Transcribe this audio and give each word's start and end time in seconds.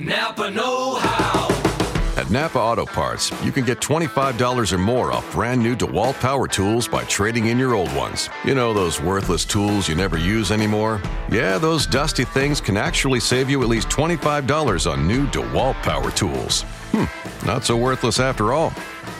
Napa 0.00 0.50
Know 0.50 0.94
How. 0.94 1.48
At 2.16 2.30
Napa 2.30 2.58
Auto 2.58 2.86
Parts, 2.86 3.30
you 3.44 3.52
can 3.52 3.66
get 3.66 3.80
$25 3.80 4.72
or 4.72 4.78
more 4.78 5.12
off 5.12 5.30
brand 5.32 5.62
new 5.62 5.76
DeWalt 5.76 6.18
power 6.20 6.48
tools 6.48 6.88
by 6.88 7.04
trading 7.04 7.48
in 7.48 7.58
your 7.58 7.74
old 7.74 7.94
ones. 7.94 8.30
You 8.46 8.54
know, 8.54 8.72
those 8.72 8.98
worthless 8.98 9.44
tools 9.44 9.90
you 9.90 9.94
never 9.94 10.16
use 10.16 10.52
anymore? 10.52 11.02
Yeah, 11.30 11.58
those 11.58 11.86
dusty 11.86 12.24
things 12.24 12.62
can 12.62 12.78
actually 12.78 13.20
save 13.20 13.50
you 13.50 13.62
at 13.62 13.68
least 13.68 13.90
$25 13.90 14.90
on 14.90 15.06
new 15.06 15.26
DeWalt 15.26 15.74
power 15.82 16.10
tools. 16.10 16.62
Hmm, 16.92 17.46
not 17.46 17.64
so 17.66 17.76
worthless 17.76 18.20
after 18.20 18.54
all. 18.54 18.72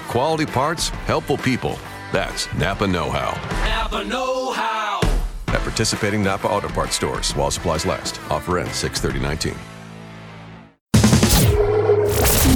Quality 0.09 0.47
parts, 0.47 0.89
helpful 0.89 1.37
people. 1.37 1.79
That's 2.11 2.53
Napa 2.55 2.87
Know 2.87 3.11
How. 3.11 3.35
Napa 3.69 4.03
Know 4.03 4.53
How. 4.53 5.01
At 5.49 5.61
participating 5.61 6.25
Napa 6.25 6.49
Auto 6.49 6.69
Parts 6.69 6.97
stores 6.97 7.33
while 7.33 7.51
supplies 7.51 7.85
last. 7.85 8.19
Offer 8.31 8.61
ends 8.61 8.77
63019. 8.77 9.55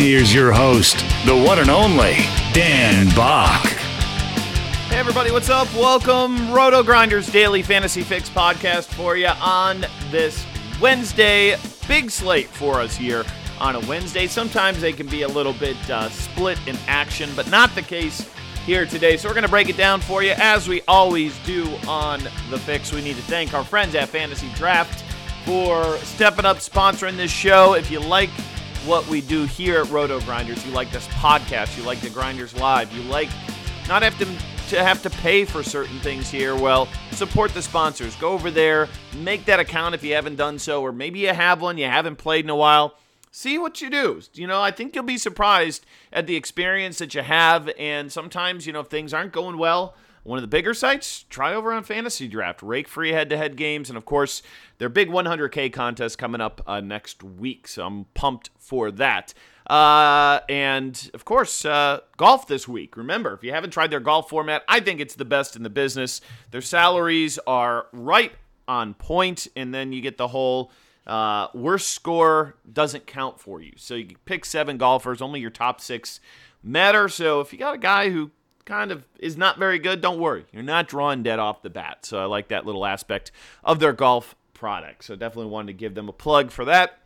Here's 0.00 0.34
your 0.34 0.50
host, 0.50 0.96
the 1.26 1.36
one 1.36 1.58
and 1.58 1.68
only 1.68 2.14
Dan 2.54 3.14
Back. 3.14 3.66
Hey, 4.88 4.96
everybody, 4.96 5.30
what's 5.30 5.50
up? 5.50 5.68
Welcome, 5.74 6.50
Roto 6.50 6.82
Grinders 6.82 7.30
Daily 7.30 7.60
Fantasy 7.60 8.00
Fix 8.00 8.30
podcast 8.30 8.86
for 8.94 9.18
you 9.18 9.26
on 9.26 9.84
this 10.10 10.46
Wednesday. 10.80 11.54
Big 11.86 12.10
slate 12.10 12.46
for 12.46 12.80
us 12.80 12.96
here 12.96 13.26
on 13.60 13.76
a 13.76 13.80
Wednesday. 13.80 14.26
Sometimes 14.26 14.80
they 14.80 14.94
can 14.94 15.06
be 15.06 15.20
a 15.20 15.28
little 15.28 15.52
bit 15.52 15.76
uh, 15.90 16.08
split 16.08 16.58
in 16.66 16.78
action, 16.86 17.28
but 17.36 17.50
not 17.50 17.74
the 17.74 17.82
case 17.82 18.26
here 18.64 18.86
today. 18.86 19.18
So 19.18 19.28
we're 19.28 19.34
going 19.34 19.44
to 19.44 19.50
break 19.50 19.68
it 19.68 19.76
down 19.76 20.00
for 20.00 20.22
you 20.22 20.32
as 20.38 20.66
we 20.66 20.80
always 20.88 21.38
do 21.44 21.68
on 21.86 22.22
the 22.48 22.58
Fix. 22.58 22.90
We 22.90 23.02
need 23.02 23.16
to 23.16 23.22
thank 23.24 23.52
our 23.52 23.64
friends 23.64 23.94
at 23.94 24.08
Fantasy 24.08 24.50
Draft 24.54 25.04
for 25.44 25.98
stepping 25.98 26.46
up 26.46 26.56
sponsoring 26.56 27.18
this 27.18 27.30
show. 27.30 27.74
If 27.74 27.90
you 27.90 28.00
like 28.00 28.30
what 28.86 29.06
we 29.08 29.20
do 29.20 29.44
here 29.44 29.82
at 29.82 29.90
Roto 29.90 30.20
Grinders, 30.20 30.64
you 30.66 30.72
like 30.72 30.90
this 30.90 31.06
podcast, 31.08 31.76
you 31.76 31.82
like 31.82 32.00
the 32.00 32.10
Grinders 32.10 32.54
Live, 32.56 32.92
you 32.92 33.02
like 33.02 33.28
not 33.88 34.02
have 34.02 34.18
to 34.18 34.26
to 34.70 34.84
have 34.84 35.02
to 35.02 35.10
pay 35.10 35.44
for 35.44 35.64
certain 35.64 35.98
things 35.98 36.30
here. 36.30 36.54
Well, 36.54 36.88
support 37.10 37.52
the 37.52 37.60
sponsors. 37.60 38.14
Go 38.16 38.30
over 38.30 38.52
there, 38.52 38.88
make 39.16 39.44
that 39.46 39.58
account 39.58 39.96
if 39.96 40.04
you 40.04 40.14
haven't 40.14 40.36
done 40.36 40.60
so, 40.60 40.80
or 40.80 40.92
maybe 40.92 41.18
you 41.18 41.34
have 41.34 41.60
one 41.60 41.76
you 41.76 41.86
haven't 41.86 42.16
played 42.16 42.44
in 42.44 42.50
a 42.50 42.56
while. 42.56 42.96
See 43.32 43.58
what 43.58 43.80
you 43.80 43.90
do. 43.90 44.20
You 44.32 44.46
know, 44.46 44.62
I 44.62 44.70
think 44.70 44.94
you'll 44.94 45.04
be 45.04 45.18
surprised 45.18 45.84
at 46.12 46.28
the 46.28 46.36
experience 46.36 46.98
that 46.98 47.14
you 47.14 47.22
have. 47.22 47.68
And 47.78 48.12
sometimes, 48.12 48.64
you 48.64 48.72
know, 48.72 48.80
if 48.80 48.86
things 48.86 49.12
aren't 49.12 49.32
going 49.32 49.58
well, 49.58 49.96
one 50.22 50.38
of 50.38 50.42
the 50.42 50.48
bigger 50.48 50.74
sites, 50.74 51.24
try 51.30 51.52
over 51.54 51.72
on 51.72 51.82
Fantasy 51.82 52.28
Draft. 52.28 52.62
Rake 52.62 52.86
free 52.86 53.12
head 53.12 53.30
to 53.30 53.36
head 53.36 53.56
games. 53.56 53.88
And 53.88 53.96
of 53.96 54.04
course, 54.04 54.42
their 54.80 54.88
big 54.88 55.10
100K 55.10 55.70
contest 55.70 56.16
coming 56.16 56.40
up 56.40 56.62
uh, 56.66 56.80
next 56.80 57.22
week. 57.22 57.68
So 57.68 57.86
I'm 57.86 58.06
pumped 58.14 58.48
for 58.58 58.90
that. 58.92 59.34
Uh, 59.66 60.40
and 60.48 61.10
of 61.12 61.26
course, 61.26 61.66
uh, 61.66 62.00
golf 62.16 62.48
this 62.48 62.66
week. 62.66 62.96
Remember, 62.96 63.34
if 63.34 63.44
you 63.44 63.52
haven't 63.52 63.72
tried 63.72 63.90
their 63.90 64.00
golf 64.00 64.30
format, 64.30 64.64
I 64.66 64.80
think 64.80 64.98
it's 64.98 65.14
the 65.14 65.26
best 65.26 65.54
in 65.54 65.62
the 65.62 65.70
business. 65.70 66.22
Their 66.50 66.62
salaries 66.62 67.38
are 67.46 67.88
right 67.92 68.32
on 68.66 68.94
point, 68.94 69.48
and 69.54 69.74
then 69.74 69.92
you 69.92 70.00
get 70.00 70.16
the 70.16 70.28
whole 70.28 70.72
uh, 71.06 71.48
worst 71.52 71.90
score 71.90 72.56
doesn't 72.72 73.06
count 73.06 73.38
for 73.38 73.60
you. 73.60 73.72
So 73.76 73.96
you 73.96 74.16
pick 74.24 74.46
seven 74.46 74.78
golfers, 74.78 75.20
only 75.20 75.40
your 75.40 75.50
top 75.50 75.82
six 75.82 76.20
matter. 76.62 77.06
So 77.10 77.40
if 77.40 77.52
you 77.52 77.58
got 77.58 77.74
a 77.74 77.78
guy 77.78 78.08
who 78.08 78.30
kind 78.64 78.92
of 78.92 79.04
is 79.18 79.36
not 79.36 79.58
very 79.58 79.78
good, 79.78 80.00
don't 80.00 80.18
worry. 80.18 80.46
You're 80.52 80.62
not 80.62 80.88
drawing 80.88 81.22
dead 81.22 81.38
off 81.38 81.60
the 81.60 81.70
bat. 81.70 82.06
So 82.06 82.18
I 82.18 82.24
like 82.24 82.48
that 82.48 82.64
little 82.64 82.86
aspect 82.86 83.30
of 83.62 83.78
their 83.78 83.92
golf 83.92 84.36
product. 84.60 85.04
So 85.04 85.16
definitely 85.16 85.50
wanted 85.50 85.68
to 85.68 85.72
give 85.72 85.94
them 85.94 86.10
a 86.10 86.12
plug 86.12 86.50
for 86.50 86.66
that. 86.66 86.98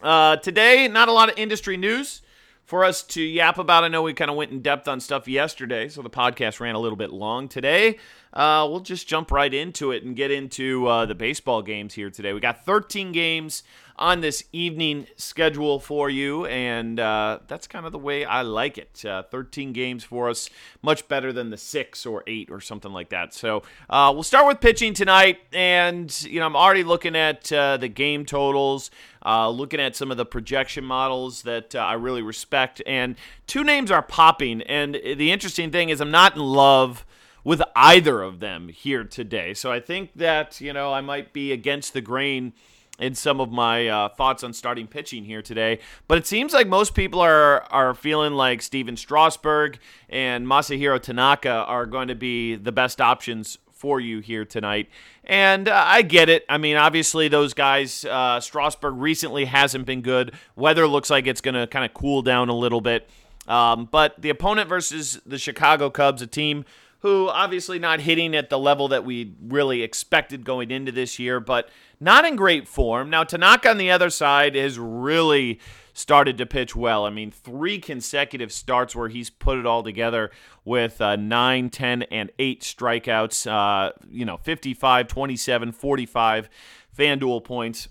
Uh, 0.00 0.36
today, 0.36 0.88
not 0.88 1.08
a 1.08 1.12
lot 1.12 1.28
of 1.28 1.38
industry 1.38 1.76
news 1.76 2.22
for 2.64 2.82
us 2.82 3.02
to 3.02 3.22
yap 3.22 3.58
about. 3.58 3.84
I 3.84 3.88
know 3.88 4.02
we 4.02 4.14
kind 4.14 4.30
of 4.30 4.36
went 4.38 4.52
in 4.52 4.62
depth 4.62 4.88
on 4.88 4.98
stuff 4.98 5.28
yesterday, 5.28 5.90
so 5.90 6.00
the 6.00 6.08
podcast 6.08 6.60
ran 6.60 6.74
a 6.74 6.78
little 6.78 6.96
bit 6.96 7.10
long. 7.10 7.46
Today, 7.46 7.98
uh, 8.32 8.66
we'll 8.70 8.80
just 8.80 9.06
jump 9.06 9.30
right 9.30 9.52
into 9.52 9.92
it 9.92 10.02
and 10.02 10.16
get 10.16 10.30
into 10.30 10.86
uh, 10.86 11.04
the 11.04 11.14
baseball 11.14 11.60
games 11.60 11.92
here 11.92 12.08
today. 12.08 12.32
We 12.32 12.40
got 12.40 12.64
13 12.64 13.12
games 13.12 13.64
on 13.98 14.20
this 14.20 14.44
evening 14.52 15.06
schedule 15.16 15.80
for 15.80 16.08
you, 16.08 16.46
and 16.46 16.98
uh, 17.00 17.40
that's 17.48 17.66
kind 17.66 17.84
of 17.84 17.92
the 17.92 17.98
way 17.98 18.24
I 18.24 18.42
like 18.42 18.78
it. 18.78 19.04
Uh, 19.04 19.22
13 19.24 19.72
games 19.72 20.04
for 20.04 20.28
us, 20.28 20.48
much 20.82 21.08
better 21.08 21.32
than 21.32 21.50
the 21.50 21.56
six 21.56 22.06
or 22.06 22.22
eight 22.26 22.50
or 22.50 22.60
something 22.60 22.92
like 22.92 23.10
that. 23.10 23.34
So 23.34 23.62
uh, 23.90 24.10
we'll 24.14 24.22
start 24.22 24.46
with 24.46 24.60
pitching 24.60 24.94
tonight, 24.94 25.38
and 25.52 26.22
you 26.24 26.40
know 26.40 26.46
I'm 26.46 26.56
already 26.56 26.84
looking 26.84 27.16
at 27.16 27.50
uh, 27.52 27.76
the 27.76 27.88
game 27.88 28.24
totals, 28.24 28.90
uh, 29.24 29.50
looking 29.50 29.80
at 29.80 29.96
some 29.96 30.10
of 30.10 30.16
the 30.16 30.26
projection 30.26 30.84
models 30.84 31.42
that 31.42 31.74
uh, 31.74 31.80
I 31.80 31.94
really 31.94 32.22
respect, 32.22 32.82
and 32.86 33.16
two 33.46 33.64
names 33.64 33.90
are 33.90 34.02
popping. 34.02 34.62
And 34.62 34.94
the 34.94 35.32
interesting 35.32 35.70
thing 35.70 35.88
is 35.88 36.00
I'm 36.00 36.10
not 36.10 36.36
in 36.36 36.42
love 36.42 37.04
with 37.44 37.62
either 37.74 38.20
of 38.22 38.40
them 38.40 38.68
here 38.68 39.04
today. 39.04 39.54
So 39.54 39.72
I 39.72 39.80
think 39.80 40.12
that, 40.16 40.60
you 40.60 40.72
know, 40.72 40.92
I 40.92 41.00
might 41.00 41.32
be 41.32 41.50
against 41.52 41.94
the 41.94 42.00
grain 42.02 42.52
in 42.98 43.14
some 43.14 43.40
of 43.40 43.50
my 43.50 43.88
uh, 43.88 44.08
thoughts 44.08 44.42
on 44.42 44.52
starting 44.52 44.86
pitching 44.86 45.24
here 45.24 45.42
today. 45.42 45.78
But 46.06 46.18
it 46.18 46.26
seems 46.26 46.52
like 46.52 46.66
most 46.66 46.94
people 46.94 47.20
are 47.20 47.62
are 47.70 47.94
feeling 47.94 48.34
like 48.34 48.62
Stephen 48.62 48.96
Strasburg 48.96 49.78
and 50.08 50.46
Masahiro 50.46 51.00
Tanaka 51.00 51.50
are 51.50 51.86
going 51.86 52.08
to 52.08 52.14
be 52.14 52.56
the 52.56 52.72
best 52.72 53.00
options 53.00 53.58
for 53.72 54.00
you 54.00 54.18
here 54.18 54.44
tonight. 54.44 54.88
And 55.24 55.68
uh, 55.68 55.84
I 55.86 56.02
get 56.02 56.28
it. 56.28 56.44
I 56.48 56.58
mean, 56.58 56.76
obviously, 56.76 57.28
those 57.28 57.54
guys, 57.54 58.04
uh, 58.04 58.40
Strasburg 58.40 58.94
recently 58.96 59.44
hasn't 59.44 59.86
been 59.86 60.02
good. 60.02 60.34
Weather 60.56 60.88
looks 60.88 61.10
like 61.10 61.26
it's 61.26 61.40
going 61.40 61.54
to 61.54 61.66
kind 61.68 61.84
of 61.84 61.94
cool 61.94 62.22
down 62.22 62.48
a 62.48 62.54
little 62.54 62.80
bit. 62.80 63.08
Um, 63.46 63.88
but 63.90 64.20
the 64.20 64.30
opponent 64.30 64.68
versus 64.68 65.20
the 65.24 65.38
Chicago 65.38 65.90
Cubs, 65.90 66.20
a 66.20 66.26
team 66.26 66.64
who 67.00 67.28
obviously 67.28 67.78
not 67.78 68.00
hitting 68.00 68.34
at 68.34 68.50
the 68.50 68.58
level 68.58 68.88
that 68.88 69.04
we 69.04 69.34
really 69.40 69.82
expected 69.82 70.44
going 70.44 70.70
into 70.70 70.90
this 70.90 71.18
year, 71.18 71.38
but 71.38 71.68
not 72.00 72.24
in 72.24 72.34
great 72.34 72.66
form. 72.66 73.08
Now, 73.10 73.24
Tanaka 73.24 73.70
on 73.70 73.78
the 73.78 73.90
other 73.90 74.10
side 74.10 74.54
has 74.56 74.78
really 74.78 75.60
started 75.92 76.38
to 76.38 76.46
pitch 76.46 76.74
well. 76.76 77.04
I 77.04 77.10
mean, 77.10 77.30
three 77.30 77.78
consecutive 77.78 78.52
starts 78.52 78.94
where 78.94 79.08
he's 79.08 79.30
put 79.30 79.58
it 79.58 79.66
all 79.66 79.82
together 79.82 80.30
with 80.64 81.00
uh, 81.00 81.16
9, 81.16 81.70
10, 81.70 82.02
and 82.04 82.30
8 82.38 82.62
strikeouts, 82.62 83.50
uh, 83.50 83.92
you 84.08 84.24
know, 84.24 84.36
55, 84.36 85.08
27, 85.08 85.72
45 85.72 86.48
FanDuel 86.96 87.44
points. 87.44 87.88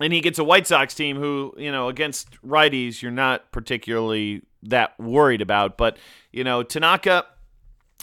And 0.00 0.12
he 0.12 0.20
gets 0.20 0.38
a 0.38 0.44
White 0.44 0.66
Sox 0.66 0.94
team 0.94 1.16
who, 1.18 1.54
you 1.58 1.70
know, 1.70 1.88
against 1.88 2.40
righties, 2.42 3.02
you're 3.02 3.12
not 3.12 3.52
particularly 3.52 4.42
that 4.62 4.98
worried 4.98 5.42
about. 5.42 5.76
But, 5.76 5.98
you 6.32 6.42
know, 6.42 6.62
Tanaka 6.62 7.26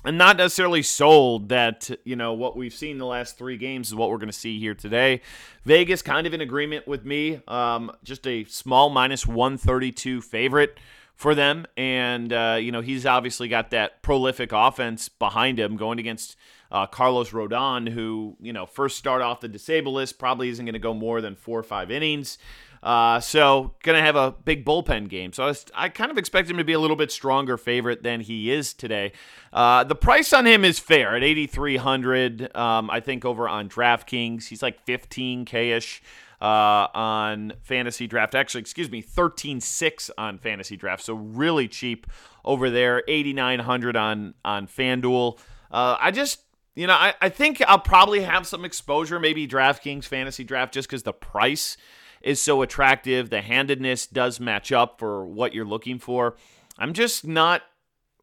and 0.06 0.18
not 0.18 0.38
necessarily 0.38 0.84
sold 0.84 1.50
that 1.50 1.90
you 2.06 2.16
know 2.16 2.34
what 2.34 2.56
we've 2.56 2.74
seen 2.74 2.98
the 2.98 3.06
last 3.06 3.38
three 3.38 3.58
games 3.58 3.88
is 3.88 3.96
what 3.96 4.10
we're 4.10 4.18
going 4.18 4.30
to 4.30 4.38
see 4.38 4.60
here 4.60 4.74
today. 4.74 5.22
Vegas 5.66 6.02
kind 6.02 6.28
of 6.28 6.34
in 6.34 6.42
agreement 6.42 6.88
with 6.88 7.06
me, 7.06 7.42
um, 7.48 7.92
just 8.04 8.26
a 8.28 8.44
small 8.46 8.90
minus 8.90 9.26
132 9.26 10.22
favorite 10.22 10.80
for 11.16 11.34
them, 11.34 11.66
and 11.76 12.32
uh, 12.32 12.58
you 12.60 12.72
know 12.72 12.82
he's 12.82 13.06
obviously 13.06 13.48
got 13.48 13.72
that 13.72 14.02
prolific 14.02 14.52
offense 14.52 15.10
behind 15.10 15.60
him 15.60 15.76
going 15.76 16.00
against 16.00 16.36
uh, 16.72 16.86
Carlos 16.86 17.32
Rodon, 17.32 17.90
who 17.90 18.36
you 18.40 18.54
know 18.54 18.66
first 18.66 18.98
start 18.98 19.22
off 19.22 19.42
the 19.42 19.48
disabled 19.48 19.96
list 19.96 20.20
probably 20.20 20.50
isn't 20.50 20.66
going 20.66 20.74
to 20.74 20.80
go 20.80 20.94
more 20.94 21.22
than 21.22 21.36
four 21.36 21.60
or 21.60 21.64
five 21.64 21.90
innings. 21.92 22.38
Uh, 22.84 23.20
so 23.20 23.74
gonna 23.84 24.02
have 24.02 24.16
a 24.16 24.32
big 24.32 24.66
bullpen 24.66 25.10
game. 25.10 25.34
So 25.34 25.44
I, 25.44 25.48
was, 25.48 25.66
I, 25.74 25.90
kind 25.90 26.12
of 26.12 26.18
expect 26.18 26.50
him 26.50 26.58
to 26.58 26.64
be 26.64 26.74
a 26.74 26.80
little 26.80 26.96
bit 26.96 27.12
stronger 27.12 27.58
favorite 27.58 28.04
than 28.04 28.22
he 28.22 28.52
is 28.52 28.74
today. 28.74 29.14
Uh, 29.52 29.84
the 29.84 29.96
price 29.96 30.32
on 30.34 30.46
him 30.46 30.64
is 30.64 30.80
fair 30.80 31.16
at 31.16 31.24
8,300. 31.24 32.56
Um, 32.56 32.90
I 32.90 33.00
think 33.00 33.26
over 33.26 33.48
on 33.50 33.70
DraftKings, 33.70 34.48
he's 34.48 34.62
like 34.62 34.86
15k 34.86 35.76
ish. 35.76 36.02
Uh, 36.40 36.88
on 36.94 37.52
fantasy 37.64 38.06
draft. 38.06 38.36
Actually, 38.36 38.62
excuse 38.62 38.92
me, 38.92 39.02
13.6 39.02 40.12
on 40.20 40.38
fantasy 40.38 40.78
draft. 40.78 41.04
So 41.04 41.16
really 41.16 41.68
cheap 41.68 42.06
over 42.46 42.70
there. 42.70 43.04
8,900 43.08 43.96
on 43.96 44.36
on 44.46 44.68
FanDuel. 44.68 45.40
Uh, 45.72 45.98
I 46.00 46.12
just 46.12 46.42
you 46.78 46.86
know, 46.86 46.94
I, 46.94 47.16
I 47.20 47.30
think 47.30 47.64
I'll 47.68 47.80
probably 47.80 48.22
have 48.22 48.46
some 48.46 48.64
exposure, 48.64 49.20
maybe 49.20 49.48
DraftKings 49.48 50.06
fantasy 50.06 50.44
draft, 50.44 50.76
just 50.76 50.88
because 50.88 51.02
the 51.02 51.12
price 51.12 51.76
is 52.22 52.42
so 52.42 52.62
attractive. 52.62 53.30
The 53.30 53.42
handedness 53.42 54.08
does 54.08 54.40
match 54.40 54.72
up 54.72 55.00
for 55.00 55.26
what 55.26 55.54
you're 55.54 55.66
looking 55.66 56.00
for. 56.00 56.36
I'm 56.78 56.94
just 56.94 57.26
not 57.26 57.64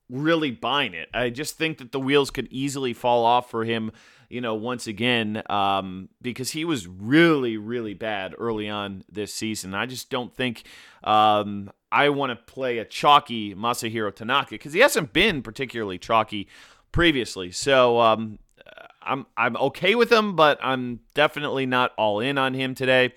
really 0.08 0.50
buying 0.50 0.94
it. 0.94 1.08
I 1.14 1.30
just 1.30 1.56
think 1.56 1.78
that 1.78 1.92
the 1.92 2.00
wheels 2.00 2.30
could 2.30 2.48
easily 2.50 2.92
fall 2.92 3.24
off 3.24 3.50
for 3.50 3.64
him, 3.64 3.90
you 4.28 4.40
know, 4.40 4.54
once 4.54 4.86
again, 4.86 5.42
um, 5.48 6.08
because 6.20 6.50
he 6.50 6.64
was 6.64 6.86
really, 6.86 7.56
really 7.56 7.94
bad 7.94 8.34
early 8.38 8.68
on 8.68 9.04
this 9.10 9.32
season. 9.32 9.74
I 9.74 9.86
just 9.86 10.10
don't 10.10 10.34
think 10.34 10.64
um, 11.02 11.70
I 11.90 12.10
want 12.10 12.30
to 12.30 12.52
play 12.52 12.78
a 12.78 12.84
chalky 12.84 13.54
Masahiro 13.54 14.14
Tanaka 14.14 14.50
because 14.50 14.72
he 14.72 14.80
hasn't 14.80 15.12
been 15.12 15.42
particularly 15.42 15.98
chalky 15.98 16.48
previously. 16.92 17.50
So 17.50 18.00
um, 18.00 18.38
I'm 19.02 19.26
I'm 19.36 19.56
okay 19.56 19.94
with 19.94 20.10
him, 20.10 20.36
but 20.36 20.58
I'm 20.62 21.00
definitely 21.14 21.66
not 21.66 21.92
all 21.96 22.20
in 22.20 22.38
on 22.38 22.54
him 22.54 22.74
today. 22.74 23.12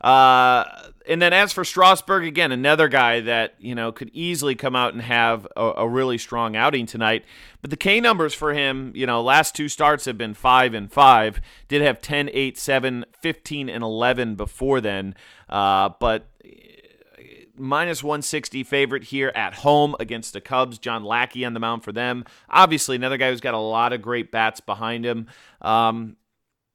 Uh, 0.00 0.64
and 1.08 1.20
then 1.20 1.32
as 1.32 1.52
for 1.52 1.64
Strasburg, 1.64 2.24
again, 2.24 2.52
another 2.52 2.86
guy 2.88 3.20
that 3.20 3.54
you 3.58 3.74
know 3.74 3.90
could 3.90 4.10
easily 4.12 4.54
come 4.54 4.76
out 4.76 4.92
and 4.92 5.02
have 5.02 5.46
a, 5.56 5.72
a, 5.78 5.88
really 5.88 6.18
strong 6.18 6.54
outing 6.54 6.86
tonight. 6.86 7.24
But 7.62 7.70
the 7.70 7.76
K 7.76 8.00
numbers 8.00 8.34
for 8.34 8.52
him, 8.52 8.92
you 8.94 9.06
know, 9.06 9.22
last 9.22 9.56
two 9.56 9.68
starts 9.68 10.04
have 10.04 10.16
been 10.16 10.34
five 10.34 10.74
and 10.74 10.92
five. 10.92 11.40
Did 11.66 11.82
have 11.82 12.00
10, 12.00 12.30
8, 12.32 12.58
7, 12.58 13.04
15, 13.20 13.68
and 13.68 13.82
11 13.82 14.36
before 14.36 14.80
then. 14.80 15.16
Uh, 15.48 15.90
but 15.98 16.28
minus 17.58 18.02
160 18.02 18.62
favorite 18.64 19.04
here 19.04 19.32
at 19.34 19.54
home 19.54 19.96
against 19.98 20.32
the 20.32 20.40
Cubs. 20.40 20.78
John 20.78 21.04
Lackey 21.04 21.44
on 21.44 21.54
the 21.54 21.60
mound 21.60 21.84
for 21.84 21.92
them. 21.92 22.24
Obviously, 22.48 22.96
another 22.96 23.16
guy 23.16 23.30
who's 23.30 23.40
got 23.40 23.54
a 23.54 23.58
lot 23.58 23.92
of 23.92 24.02
great 24.02 24.30
bats 24.30 24.60
behind 24.60 25.04
him. 25.04 25.26
Um, 25.60 26.16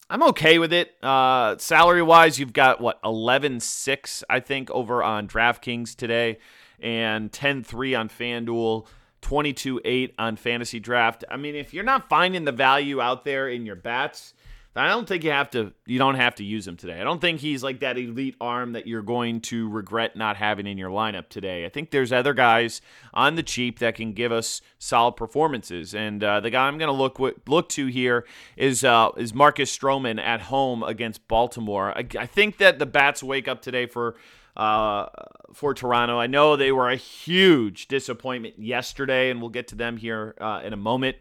I'm 0.10 0.24
okay 0.24 0.60
with 0.60 0.74
it. 0.74 0.96
Uh, 1.02 1.58
salary 1.58 2.02
wise, 2.02 2.40
you've 2.40 2.54
got 2.54 2.82
what 2.82 3.02
11-6, 3.04 4.24
I 4.30 4.40
think, 4.40 4.70
over 4.72 5.02
on 5.02 5.28
DraftKings 5.28 5.96
today, 5.96 6.38
and 6.80 7.32
10-3 7.32 8.00
on 8.00 8.10
FanDuel. 8.10 8.88
22-8 9.24 10.12
on 10.20 10.36
fantasy 10.36 10.82
draft. 10.82 11.24
I 11.32 11.38
mean, 11.38 11.56
if 11.56 11.74
you're 11.74 11.86
not 11.86 12.10
finding 12.10 12.44
the 12.44 12.52
value 12.52 13.00
out 13.00 13.24
there 13.24 13.48
in 13.48 13.66
your 13.66 13.78
bats, 13.78 14.34
I 14.76 14.88
don't 14.88 15.08
think 15.08 15.24
you 15.24 15.30
have 15.30 15.52
to 15.52 15.72
you 15.86 16.00
don't 16.00 16.16
have 16.16 16.36
to 16.36 16.44
use 16.44 16.68
him 16.68 16.78
today. 16.78 17.00
I 17.00 17.04
don't 17.04 17.22
think 17.22 17.40
he's 17.40 17.62
like 17.62 17.82
that 17.82 17.98
elite 17.98 18.36
arm 18.42 18.74
that 18.74 18.88
you're 18.88 19.04
going 19.04 19.42
to 19.42 19.70
regret 19.70 20.16
not 20.16 20.36
having 20.36 20.66
in 20.66 20.80
your 20.80 20.90
lineup 20.90 21.30
today. 21.30 21.66
I 21.66 21.70
think 21.70 21.92
there's 21.92 22.12
other 22.12 22.34
guys 22.34 22.82
on 23.14 23.36
the 23.36 23.44
cheap 23.44 23.80
that 23.80 23.94
can 23.94 24.14
give 24.14 24.32
us 24.32 24.62
solid 24.80 25.12
performances. 25.12 25.94
And 25.94 26.24
uh, 26.24 26.40
the 26.40 26.50
guy 26.50 26.68
I'm 26.68 26.80
going 26.80 26.88
to 26.88 26.92
look 26.92 27.20
look 27.48 27.70
to 27.70 27.86
here 27.86 28.26
is 28.58 28.84
uh, 28.84 29.10
is 29.16 29.34
Marcus 29.34 29.76
Stroman 29.76 30.20
at 30.20 30.42
home 30.42 30.82
against 30.82 31.28
Baltimore. 31.28 31.96
I, 31.96 32.06
I 32.18 32.26
think 32.26 32.58
that 32.58 32.80
the 32.80 32.88
bats 32.88 33.22
wake 33.22 33.48
up 33.48 33.62
today 33.62 33.86
for 33.86 34.16
uh, 34.58 35.08
for 35.54 35.74
Toronto. 35.74 36.20
I 36.20 36.28
know 36.28 36.56
they 36.56 36.72
were 36.72 36.90
a 36.90 36.96
huge 36.96 37.88
disappointment 37.88 38.58
yesterday, 38.58 39.30
and 39.30 39.40
we'll 39.40 39.50
get 39.50 39.68
to 39.70 39.76
them 39.76 39.98
here 39.98 40.36
uh, 40.40 40.62
in 40.64 40.74
a 40.74 40.78
moment. 40.78 41.18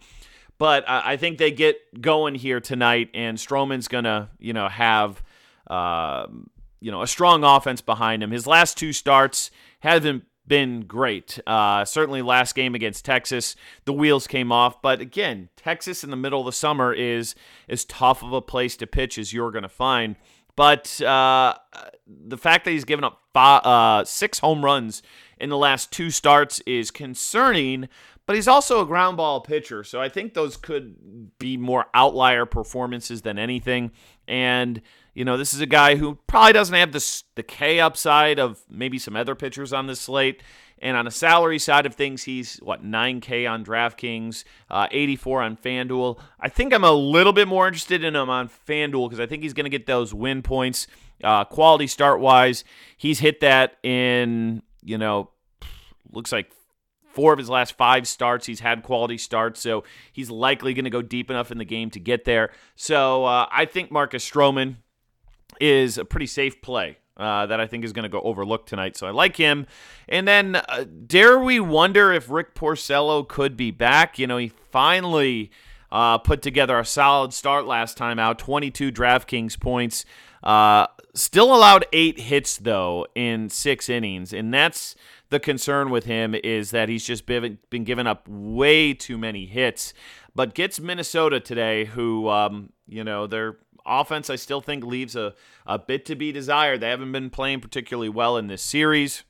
But 0.62 0.84
I 0.88 1.16
think 1.16 1.38
they 1.38 1.50
get 1.50 2.00
going 2.00 2.36
here 2.36 2.60
tonight, 2.60 3.10
and 3.14 3.36
Stroman's 3.36 3.88
gonna, 3.88 4.30
you 4.38 4.52
know, 4.52 4.68
have, 4.68 5.20
uh, 5.66 6.28
you 6.80 6.92
know, 6.92 7.02
a 7.02 7.08
strong 7.08 7.42
offense 7.42 7.80
behind 7.80 8.22
him. 8.22 8.30
His 8.30 8.46
last 8.46 8.78
two 8.78 8.92
starts 8.92 9.50
haven't 9.80 10.22
been 10.46 10.82
great. 10.82 11.40
Uh, 11.48 11.84
certainly, 11.84 12.22
last 12.22 12.54
game 12.54 12.76
against 12.76 13.04
Texas, 13.04 13.56
the 13.86 13.92
wheels 13.92 14.28
came 14.28 14.52
off. 14.52 14.80
But 14.80 15.00
again, 15.00 15.48
Texas 15.56 16.04
in 16.04 16.10
the 16.10 16.16
middle 16.16 16.38
of 16.38 16.46
the 16.46 16.52
summer 16.52 16.92
is 16.92 17.34
as 17.68 17.84
tough 17.84 18.22
of 18.22 18.32
a 18.32 18.40
place 18.40 18.76
to 18.76 18.86
pitch 18.86 19.18
as 19.18 19.32
you're 19.32 19.50
going 19.50 19.64
to 19.64 19.68
find. 19.68 20.14
But 20.54 21.00
uh, 21.00 21.56
the 22.06 22.38
fact 22.38 22.66
that 22.66 22.70
he's 22.70 22.84
given 22.84 23.02
up 23.02 23.20
five, 23.34 23.66
uh, 23.66 24.04
six 24.04 24.38
home 24.38 24.64
runs 24.64 25.02
in 25.38 25.48
the 25.48 25.58
last 25.58 25.90
two 25.90 26.12
starts 26.12 26.60
is 26.66 26.92
concerning 26.92 27.88
but 28.32 28.36
he's 28.36 28.48
also 28.48 28.80
a 28.80 28.86
ground 28.86 29.18
ball 29.18 29.42
pitcher. 29.42 29.84
So 29.84 30.00
I 30.00 30.08
think 30.08 30.32
those 30.32 30.56
could 30.56 31.36
be 31.38 31.58
more 31.58 31.84
outlier 31.92 32.46
performances 32.46 33.20
than 33.20 33.38
anything. 33.38 33.90
And, 34.26 34.80
you 35.12 35.22
know, 35.22 35.36
this 35.36 35.52
is 35.52 35.60
a 35.60 35.66
guy 35.66 35.96
who 35.96 36.14
probably 36.26 36.54
doesn't 36.54 36.74
have 36.74 36.92
the, 36.92 37.22
the 37.34 37.42
K 37.42 37.78
upside 37.78 38.38
of 38.38 38.62
maybe 38.70 38.98
some 38.98 39.16
other 39.16 39.34
pitchers 39.34 39.70
on 39.74 39.86
this 39.86 40.00
slate. 40.00 40.42
And 40.78 40.96
on 40.96 41.06
a 41.06 41.10
salary 41.10 41.58
side 41.58 41.84
of 41.84 41.94
things, 41.94 42.22
he's 42.22 42.56
what 42.62 42.82
9K 42.82 43.46
on 43.46 43.66
DraftKings, 43.66 44.44
uh, 44.70 44.86
84 44.90 45.42
on 45.42 45.56
FanDuel. 45.58 46.18
I 46.40 46.48
think 46.48 46.72
I'm 46.72 46.84
a 46.84 46.92
little 46.92 47.34
bit 47.34 47.48
more 47.48 47.66
interested 47.66 48.02
in 48.02 48.16
him 48.16 48.30
on 48.30 48.48
FanDuel 48.48 49.10
because 49.10 49.20
I 49.20 49.26
think 49.26 49.42
he's 49.42 49.52
going 49.52 49.64
to 49.64 49.70
get 49.70 49.84
those 49.84 50.14
win 50.14 50.40
points. 50.40 50.86
Uh, 51.22 51.44
quality 51.44 51.86
start 51.86 52.18
wise, 52.18 52.64
he's 52.96 53.18
hit 53.18 53.40
that 53.40 53.76
in 53.82 54.62
you 54.82 54.96
know 54.96 55.28
looks 56.10 56.32
like 56.32 56.50
Four 57.12 57.32
of 57.32 57.38
his 57.38 57.50
last 57.50 57.76
five 57.76 58.08
starts, 58.08 58.46
he's 58.46 58.60
had 58.60 58.82
quality 58.82 59.18
starts, 59.18 59.60
so 59.60 59.84
he's 60.12 60.30
likely 60.30 60.74
going 60.74 60.84
to 60.84 60.90
go 60.90 61.02
deep 61.02 61.30
enough 61.30 61.50
in 61.50 61.58
the 61.58 61.64
game 61.64 61.90
to 61.90 62.00
get 62.00 62.24
there. 62.24 62.50
So 62.74 63.24
uh, 63.24 63.46
I 63.50 63.66
think 63.66 63.90
Marcus 63.90 64.28
Stroman 64.28 64.76
is 65.60 65.98
a 65.98 66.04
pretty 66.04 66.26
safe 66.26 66.62
play. 66.62 66.96
Uh, 67.14 67.44
that 67.44 67.60
I 67.60 67.66
think 67.66 67.84
is 67.84 67.92
going 67.92 68.04
to 68.04 68.08
go 68.08 68.22
overlooked 68.22 68.70
tonight. 68.70 68.96
So 68.96 69.06
I 69.06 69.10
like 69.10 69.36
him. 69.36 69.66
And 70.08 70.26
then, 70.26 70.56
uh, 70.56 70.86
dare 71.06 71.38
we 71.38 71.60
wonder 71.60 72.10
if 72.10 72.30
Rick 72.30 72.54
Porcello 72.54 73.28
could 73.28 73.54
be 73.54 73.70
back? 73.70 74.18
You 74.18 74.26
know, 74.26 74.38
he 74.38 74.48
finally 74.48 75.50
uh, 75.92 76.16
put 76.16 76.40
together 76.40 76.78
a 76.78 76.84
solid 76.86 77.34
start 77.34 77.66
last 77.66 77.98
time 77.98 78.18
out 78.18 78.38
22 78.38 78.90
DraftKings 78.90 79.60
points. 79.60 80.06
Uh, 80.42 80.86
still 81.14 81.54
allowed 81.54 81.84
eight 81.92 82.18
hits, 82.18 82.56
though, 82.56 83.06
in 83.14 83.50
six 83.50 83.90
innings. 83.90 84.32
And 84.32 84.52
that's 84.52 84.96
the 85.28 85.38
concern 85.38 85.90
with 85.90 86.06
him 86.06 86.34
is 86.34 86.70
that 86.70 86.88
he's 86.88 87.04
just 87.04 87.26
been, 87.26 87.58
been 87.68 87.84
giving 87.84 88.06
up 88.06 88.26
way 88.26 88.94
too 88.94 89.18
many 89.18 89.44
hits. 89.44 89.92
But 90.34 90.54
gets 90.54 90.80
Minnesota 90.80 91.40
today, 91.40 91.84
who, 91.84 92.26
um, 92.30 92.70
you 92.88 93.04
know, 93.04 93.26
their 93.26 93.58
offense 93.84 94.30
I 94.30 94.36
still 94.36 94.62
think 94.62 94.84
leaves 94.84 95.14
a, 95.14 95.34
a 95.66 95.78
bit 95.78 96.06
to 96.06 96.14
be 96.14 96.32
desired. 96.32 96.80
They 96.80 96.88
haven't 96.88 97.12
been 97.12 97.28
playing 97.28 97.60
particularly 97.60 98.08
well 98.08 98.38
in 98.38 98.46
this 98.46 98.62
series. 98.62 99.24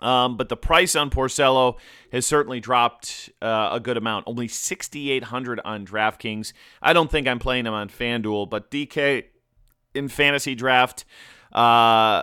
Um, 0.00 0.36
but 0.36 0.48
the 0.48 0.56
price 0.56 0.94
on 0.94 1.10
Porcello 1.10 1.76
has 2.12 2.26
certainly 2.26 2.60
dropped 2.60 3.30
uh, 3.40 3.70
a 3.72 3.80
good 3.80 3.96
amount. 3.96 4.24
Only 4.26 4.48
6,800 4.48 5.60
on 5.64 5.86
DraftKings. 5.86 6.52
I 6.82 6.92
don't 6.92 7.10
think 7.10 7.26
I'm 7.26 7.38
playing 7.38 7.66
him 7.66 7.74
on 7.74 7.88
FanDuel, 7.88 8.50
but 8.50 8.70
DK 8.70 9.24
in 9.94 10.08
fantasy 10.08 10.54
draft, 10.54 11.04
uh, 11.52 12.22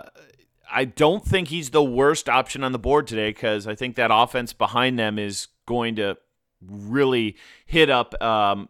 I 0.70 0.84
don't 0.84 1.24
think 1.24 1.48
he's 1.48 1.70
the 1.70 1.82
worst 1.82 2.28
option 2.28 2.62
on 2.64 2.72
the 2.72 2.78
board 2.78 3.06
today 3.06 3.30
because 3.30 3.66
I 3.66 3.74
think 3.74 3.96
that 3.96 4.10
offense 4.12 4.52
behind 4.52 4.98
them 4.98 5.18
is 5.18 5.48
going 5.66 5.96
to 5.96 6.16
really 6.66 7.36
hit 7.66 7.90
up 7.90 8.20
um, 8.22 8.68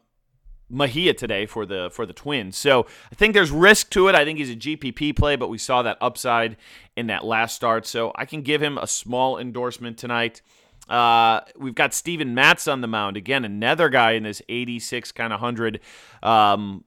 Mejia 0.75 1.15
today 1.15 1.47
for 1.47 1.65
the 1.65 1.89
for 1.93 2.05
the 2.05 2.13
Twins. 2.13 2.57
So 2.57 2.87
I 3.11 3.15
think 3.15 3.35
there's 3.35 3.51
risk 3.51 3.91
to 3.91 4.09
it. 4.09 4.15
I 4.15 4.25
think 4.25 4.39
he's 4.39 4.51
a 4.51 4.57
GPP 4.57 5.17
play, 5.17 5.37
but 5.37 5.49
we 5.49 5.59
saw 5.59 5.83
that 5.83 5.99
upside 6.01 6.57
in 6.97 7.07
that 7.07 7.25
last 7.25 7.55
start, 7.55 7.87
so 7.87 8.13
I 8.17 8.25
can 8.25 8.43
give 8.43 8.63
him 8.63 8.79
a 8.79 8.87
small 8.87 9.39
endorsement 9.39 9.99
tonight. 9.99 10.43
Uh, 10.89 11.41
we've 11.57 11.75
got 11.75 11.95
Steven 11.95 12.35
Matz 12.35 12.69
on 12.69 12.83
the 12.83 12.87
mound 12.87 13.17
again, 13.17 13.45
another 13.45 13.89
guy 13.89 14.13
in 14.13 14.25
this 14.25 14.43
86 14.49 15.13
kind 15.13 15.33
of 15.33 15.41
hundred. 15.41 15.81
Um, 16.23 16.85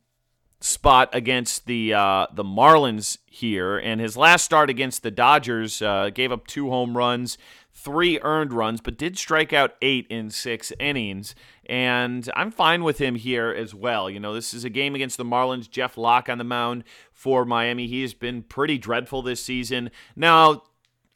spot 0.60 1.10
against 1.13 1.65
the 1.65 1.94
uh, 1.94 2.27
the 2.34 2.44
Marlins 2.44 3.17
here, 3.25 3.77
and 3.77 4.01
his 4.01 4.17
last 4.17 4.44
start 4.44 4.70
against 4.70 5.03
the 5.03 5.12
Dodgers 5.12 5.82
uh, 5.82 6.10
gave 6.13 6.32
up 6.32 6.48
two 6.48 6.70
home 6.70 6.98
runs, 6.98 7.38
three 7.74 8.20
earned 8.22 8.53
runs, 8.53 8.82
but 8.82 8.98
did 8.98 9.17
strike 9.17 9.53
out 9.53 9.75
eight 9.82 10.08
in 10.10 10.29
six 10.29 10.72
innings. 10.79 11.36
And 11.68 12.30
I'm 12.36 12.50
fine 12.50 12.84
with 12.84 12.98
him 12.98 13.16
here 13.16 13.50
as 13.50 13.76
well. 13.76 14.10
You 14.10 14.20
know, 14.20 14.34
this 14.34 14.54
is 14.54 14.64
a 14.64 14.70
game 14.70 14.96
against 14.96 15.18
the 15.18 15.26
Marlins. 15.26 15.70
Jeff 15.70 15.98
Locke 15.98 16.30
on 16.30 16.38
the 16.38 16.44
mound 16.44 16.86
for 17.12 17.44
Miami. 17.46 17.88
He 17.88 18.02
has 18.04 18.14
been 18.14 18.42
pretty 18.42 18.78
dreadful 18.78 19.22
this 19.22 19.44
season. 19.44 19.92
Now, 20.16 20.64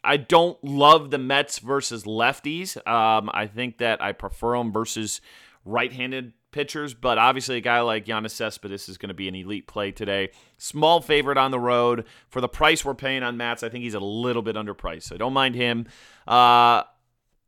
I 0.03 0.17
don't 0.17 0.61
love 0.63 1.09
the 1.09 1.17
Mets 1.17 1.59
versus 1.59 2.03
lefties. 2.03 2.75
Um, 2.87 3.29
I 3.33 3.47
think 3.47 3.77
that 3.77 4.01
I 4.01 4.11
prefer 4.11 4.57
them 4.57 4.73
versus 4.73 5.21
right-handed 5.63 6.33
pitchers, 6.51 6.93
but 6.93 7.17
obviously 7.17 7.57
a 7.57 7.61
guy 7.61 7.79
like 7.81 8.05
Yoenis 8.05 8.31
Cespedes 8.31 8.89
is 8.89 8.97
going 8.97 9.07
to 9.07 9.13
be 9.13 9.27
an 9.27 9.35
elite 9.35 9.67
play 9.67 9.91
today. 9.91 10.31
Small 10.57 10.99
favorite 10.99 11.37
on 11.37 11.51
the 11.51 11.59
road 11.59 12.05
for 12.27 12.41
the 12.41 12.49
price 12.49 12.83
we're 12.83 12.93
paying 12.93 13.23
on 13.23 13.37
Matz. 13.37 13.63
I 13.63 13.69
think 13.69 13.83
he's 13.83 13.93
a 13.93 13.99
little 13.99 14.41
bit 14.41 14.55
underpriced, 14.57 15.03
so 15.03 15.17
don't 15.17 15.33
mind 15.33 15.55
him. 15.55 15.87
Uh, 16.27 16.83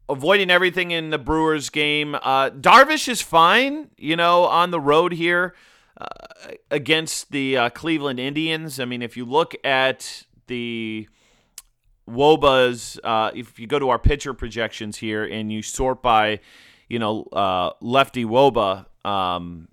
avoiding 0.09 0.49
everything 0.49 0.91
in 0.91 1.09
the 1.09 1.17
Brewers 1.17 1.69
game. 1.69 2.15
Uh, 2.15 2.49
Darvish 2.49 3.07
is 3.07 3.21
fine, 3.21 3.89
you 3.97 4.15
know, 4.15 4.43
on 4.43 4.71
the 4.71 4.79
road 4.79 5.13
here 5.13 5.55
uh, 5.99 6.07
against 6.69 7.31
the 7.31 7.57
uh, 7.57 7.69
Cleveland 7.69 8.19
Indians. 8.19 8.79
I 8.79 8.85
mean, 8.85 9.01
if 9.01 9.15
you 9.17 9.25
look 9.25 9.55
at 9.63 10.23
the 10.47 11.07
Wobas, 12.09 12.99
uh, 13.03 13.31
if 13.33 13.59
you 13.59 13.67
go 13.67 13.79
to 13.79 13.89
our 13.89 13.99
pitcher 13.99 14.33
projections 14.33 14.97
here 14.97 15.23
and 15.23 15.51
you 15.51 15.61
sort 15.61 16.01
by 16.01 16.39
you 16.93 16.99
know, 16.99 17.23
uh, 17.31 17.71
lefty 17.81 18.23
Woba 18.23 18.85
um, 19.03 19.67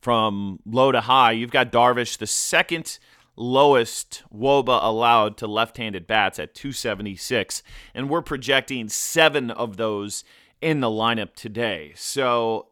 from 0.00 0.60
low 0.64 0.90
to 0.90 1.02
high. 1.02 1.32
You've 1.32 1.50
got 1.50 1.70
Darvish, 1.70 2.16
the 2.16 2.26
second 2.26 2.98
lowest 3.36 4.22
WOBA 4.34 4.82
allowed 4.82 5.36
to 5.38 5.46
left 5.46 5.76
handed 5.76 6.06
bats 6.06 6.38
at 6.38 6.54
276. 6.54 7.62
And 7.94 8.08
we're 8.08 8.22
projecting 8.22 8.88
seven 8.88 9.50
of 9.50 9.76
those 9.76 10.24
in 10.60 10.80
the 10.80 10.88
lineup 10.88 11.34
today. 11.34 11.92
So 11.96 12.68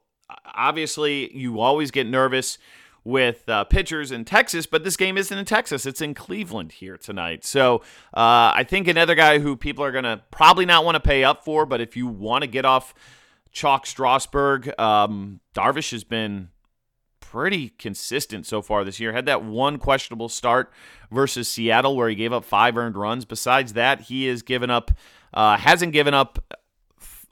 obviously, 0.55 1.35
you 1.37 1.61
always 1.61 1.91
get 1.91 2.07
nervous 2.07 2.59
with 3.05 3.47
uh, 3.49 3.65
pitchers 3.65 4.11
in 4.11 4.25
Texas, 4.25 4.65
but 4.65 4.83
this 4.83 4.97
game 4.97 5.19
isn't 5.19 5.37
in 5.37 5.45
Texas. 5.45 5.85
It's 5.85 6.01
in 6.01 6.15
Cleveland 6.15 6.73
here 6.73 6.97
tonight. 6.97 7.45
So 7.45 7.77
uh, 8.15 8.57
I 8.57 8.65
think 8.67 8.89
another 8.89 9.15
guy 9.15 9.39
who 9.39 9.57
people 9.57 9.85
are 9.85 9.93
going 9.93 10.05
to 10.05 10.23
probably 10.31 10.65
not 10.65 10.85
want 10.87 10.95
to 10.95 11.01
pay 11.01 11.23
up 11.23 11.45
for, 11.45 11.67
but 11.67 11.83
if 11.83 11.97
you 11.97 12.07
want 12.07 12.43
to 12.43 12.49
get 12.49 12.65
off 12.65 12.95
Chalk 13.53 13.87
Strasburg, 13.87 14.73
um, 14.81 15.41
Darvish 15.55 15.93
has 15.93 16.03
been 16.03 16.49
pretty 17.35 17.71
consistent 17.71 18.47
so 18.47 18.63
far 18.63 18.85
this 18.85 19.01
year. 19.01 19.13
Had 19.13 19.27
that 19.27 19.43
one 19.43 19.77
questionable 19.77 20.29
start 20.29 20.71
versus 21.11 21.49
Seattle 21.49 21.97
where 21.97 22.09
he 22.09 22.15
gave 22.15 22.33
up 22.33 22.45
five 22.45 22.77
earned 22.77 22.97
runs. 22.97 23.25
Besides 23.25 23.73
that, 23.73 24.03
he 24.03 24.27
has 24.27 24.43
given 24.43 24.71
up, 24.71 24.93
uh, 25.33 25.57
hasn't 25.57 25.93
given 25.93 26.15
up 26.15 26.39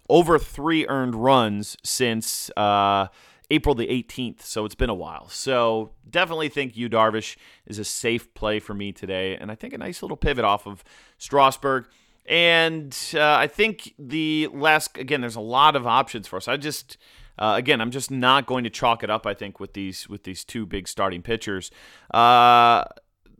over 0.08 0.40
three 0.40 0.88
earned 0.88 1.14
runs 1.14 1.76
since. 1.84 2.50
Uh, 2.56 3.06
April 3.50 3.74
the 3.74 3.86
18th, 3.88 4.40
so 4.40 4.64
it's 4.64 4.74
been 4.74 4.88
a 4.88 4.94
while. 4.94 5.28
So 5.28 5.92
definitely 6.08 6.48
think 6.48 6.74
Yu 6.74 6.88
Darvish 6.88 7.36
is 7.66 7.78
a 7.78 7.84
safe 7.84 8.32
play 8.32 8.60
for 8.60 8.72
me 8.72 8.92
today, 8.92 9.36
and 9.36 9.50
I 9.52 9.54
think 9.56 9.74
a 9.74 9.78
nice 9.78 10.00
little 10.00 10.16
pivot 10.16 10.42
off 10.42 10.66
of 10.66 10.82
Strasburg. 11.18 11.86
And 12.26 12.96
uh, 13.14 13.20
I 13.20 13.46
think 13.46 13.94
the 13.98 14.48
last 14.52 14.96
again, 14.96 15.20
there's 15.20 15.36
a 15.36 15.40
lot 15.40 15.76
of 15.76 15.86
options 15.86 16.28
for 16.28 16.36
us. 16.36 16.48
I 16.48 16.56
just 16.56 16.96
uh, 17.38 17.54
again, 17.56 17.80
I'm 17.80 17.90
just 17.90 18.10
not 18.10 18.46
going 18.46 18.64
to 18.64 18.70
chalk 18.70 19.02
it 19.02 19.10
up. 19.10 19.26
I 19.26 19.34
think 19.34 19.58
with 19.58 19.72
these 19.72 20.08
with 20.08 20.24
these 20.24 20.44
two 20.44 20.66
big 20.66 20.86
starting 20.88 21.22
pitchers. 21.22 21.70
Uh, 22.12 22.84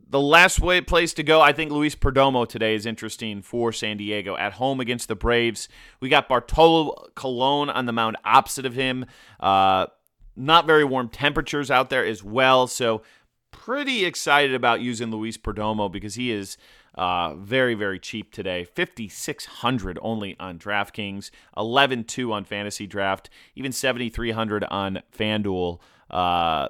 the 0.09 0.21
last 0.21 0.59
way 0.59 0.79
place 0.79 1.11
to 1.15 1.23
go, 1.23 1.41
I 1.41 1.53
think 1.53 1.71
Luis 1.71 1.95
Perdomo 1.95 2.47
today 2.47 2.75
is 2.75 2.85
interesting 2.85 3.41
for 3.41 3.71
San 3.71 3.97
Diego 3.97 4.37
at 4.37 4.53
home 4.53 4.79
against 4.79 5.07
the 5.07 5.15
Braves. 5.15 5.67
We 6.01 6.07
got 6.07 6.29
Bartolo 6.29 7.09
Colon 7.15 7.71
on 7.71 7.87
the 7.87 7.93
mound 7.93 8.17
opposite 8.23 8.67
of 8.67 8.75
him. 8.75 9.07
Uh, 9.39 9.87
not 10.35 10.67
very 10.67 10.83
warm 10.83 11.09
temperatures 11.09 11.71
out 11.71 11.89
there 11.89 12.05
as 12.05 12.23
well. 12.23 12.67
So, 12.67 13.01
pretty 13.49 14.05
excited 14.05 14.53
about 14.53 14.81
using 14.81 15.09
Luis 15.09 15.37
Perdomo 15.37 15.91
because 15.91 16.13
he 16.13 16.31
is 16.31 16.57
uh, 16.95 17.35
very, 17.35 17.73
very 17.73 17.99
cheap 17.99 18.31
today. 18.31 18.63
5,600 18.63 19.97
only 20.01 20.35
on 20.39 20.59
DraftKings, 20.59 21.31
11.2 21.57 22.31
on 22.31 22.43
Fantasy 22.43 22.87
Draft, 22.87 23.29
even 23.55 23.71
7,300 23.71 24.63
on 24.65 25.01
FanDuel. 25.17 25.79
Uh, 26.09 26.69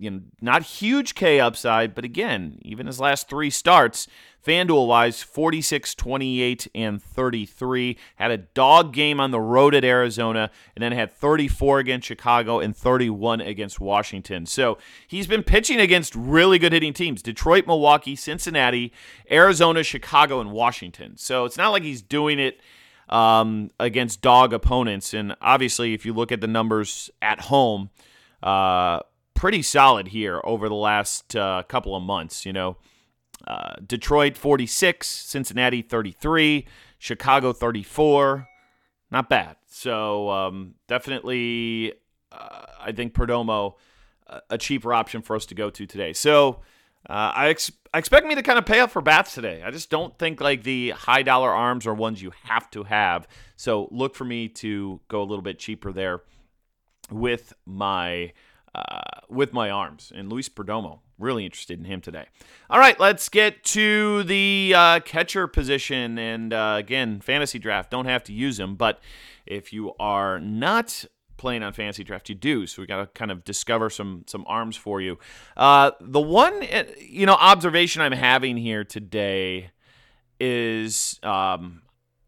you 0.00 0.10
know, 0.10 0.20
not 0.40 0.62
huge 0.62 1.14
K 1.14 1.38
upside, 1.40 1.94
but 1.94 2.04
again, 2.04 2.58
even 2.62 2.86
his 2.86 2.98
last 2.98 3.28
three 3.28 3.50
starts, 3.50 4.08
FanDuel 4.44 4.86
wise, 4.86 5.22
46, 5.22 5.94
28, 5.94 6.68
and 6.74 7.02
33. 7.02 7.98
Had 8.16 8.30
a 8.30 8.38
dog 8.38 8.94
game 8.94 9.20
on 9.20 9.30
the 9.30 9.40
road 9.40 9.74
at 9.74 9.84
Arizona, 9.84 10.50
and 10.74 10.82
then 10.82 10.92
had 10.92 11.12
34 11.12 11.80
against 11.80 12.08
Chicago 12.08 12.60
and 12.60 12.74
31 12.74 13.42
against 13.42 13.78
Washington. 13.78 14.46
So 14.46 14.78
he's 15.06 15.26
been 15.26 15.42
pitching 15.42 15.78
against 15.78 16.14
really 16.14 16.58
good 16.58 16.72
hitting 16.72 16.94
teams 16.94 17.20
Detroit, 17.20 17.66
Milwaukee, 17.66 18.16
Cincinnati, 18.16 18.94
Arizona, 19.30 19.82
Chicago, 19.82 20.40
and 20.40 20.50
Washington. 20.50 21.18
So 21.18 21.44
it's 21.44 21.58
not 21.58 21.68
like 21.68 21.82
he's 21.82 22.02
doing 22.02 22.38
it. 22.38 22.60
Um, 23.08 23.72
against 23.80 24.22
dog 24.22 24.52
opponents. 24.52 25.14
And 25.14 25.34
obviously, 25.42 25.94
if 25.94 26.06
you 26.06 26.12
look 26.12 26.30
at 26.30 26.40
the 26.40 26.46
numbers 26.46 27.10
at 27.20 27.40
home, 27.40 27.90
uh, 28.40 29.00
pretty 29.40 29.62
solid 29.62 30.08
here 30.08 30.38
over 30.44 30.68
the 30.68 30.74
last 30.74 31.34
uh, 31.34 31.62
couple 31.66 31.96
of 31.96 32.02
months. 32.02 32.44
You 32.44 32.52
know, 32.52 32.76
uh, 33.48 33.76
Detroit 33.86 34.36
46, 34.36 35.06
Cincinnati 35.06 35.80
33, 35.80 36.66
Chicago 36.98 37.54
34. 37.54 38.46
Not 39.10 39.30
bad. 39.30 39.56
So 39.66 40.28
um, 40.28 40.74
definitely, 40.88 41.94
uh, 42.30 42.66
I 42.80 42.92
think 42.92 43.14
Perdomo 43.14 43.76
uh, 44.26 44.40
a 44.50 44.58
cheaper 44.58 44.92
option 44.92 45.22
for 45.22 45.34
us 45.34 45.46
to 45.46 45.54
go 45.54 45.70
to 45.70 45.86
today. 45.86 46.12
So 46.12 46.60
uh, 47.08 47.32
I, 47.34 47.48
ex- 47.48 47.72
I 47.94 47.98
expect 47.98 48.26
me 48.26 48.34
to 48.34 48.42
kind 48.42 48.58
of 48.58 48.66
pay 48.66 48.80
up 48.80 48.90
for 48.90 49.00
bats 49.00 49.34
today. 49.34 49.62
I 49.64 49.70
just 49.70 49.88
don't 49.88 50.16
think 50.18 50.42
like 50.42 50.64
the 50.64 50.90
high 50.90 51.22
dollar 51.22 51.50
arms 51.50 51.86
are 51.86 51.94
ones 51.94 52.20
you 52.20 52.32
have 52.42 52.70
to 52.72 52.82
have. 52.82 53.26
So 53.56 53.88
look 53.90 54.14
for 54.14 54.26
me 54.26 54.48
to 54.48 55.00
go 55.08 55.22
a 55.22 55.24
little 55.24 55.42
bit 55.42 55.58
cheaper 55.58 55.94
there 55.94 56.20
with 57.10 57.54
my 57.64 58.32
uh, 58.74 59.00
with 59.28 59.52
my 59.52 59.70
arms. 59.70 60.12
And 60.14 60.30
Luis 60.30 60.48
Perdomo, 60.48 61.00
really 61.18 61.44
interested 61.44 61.78
in 61.78 61.84
him 61.84 62.00
today. 62.00 62.26
All 62.68 62.78
right, 62.78 62.98
let's 62.98 63.28
get 63.28 63.64
to 63.64 64.22
the 64.24 64.74
uh, 64.76 65.00
catcher 65.00 65.46
position. 65.46 66.18
And 66.18 66.52
uh, 66.52 66.76
again, 66.78 67.20
fantasy 67.20 67.58
draft, 67.58 67.90
don't 67.90 68.06
have 68.06 68.24
to 68.24 68.32
use 68.32 68.58
him, 68.58 68.76
but 68.76 69.00
if 69.46 69.72
you 69.72 69.94
are 69.98 70.38
not 70.38 71.04
playing 71.36 71.62
on 71.62 71.72
fantasy 71.72 72.04
draft, 72.04 72.28
you 72.28 72.34
do. 72.34 72.66
So 72.66 72.82
we 72.82 72.86
got 72.86 72.98
to 72.98 73.06
kind 73.06 73.30
of 73.30 73.44
discover 73.44 73.88
some 73.90 74.24
some 74.26 74.44
arms 74.46 74.76
for 74.76 75.00
you. 75.00 75.18
Uh, 75.56 75.92
the 76.00 76.20
one 76.20 76.62
uh, 76.62 76.84
you 76.98 77.26
know 77.26 77.34
observation 77.34 78.02
I'm 78.02 78.12
having 78.12 78.56
here 78.56 78.84
today 78.84 79.70
is 80.38 81.18
um, 81.22 81.82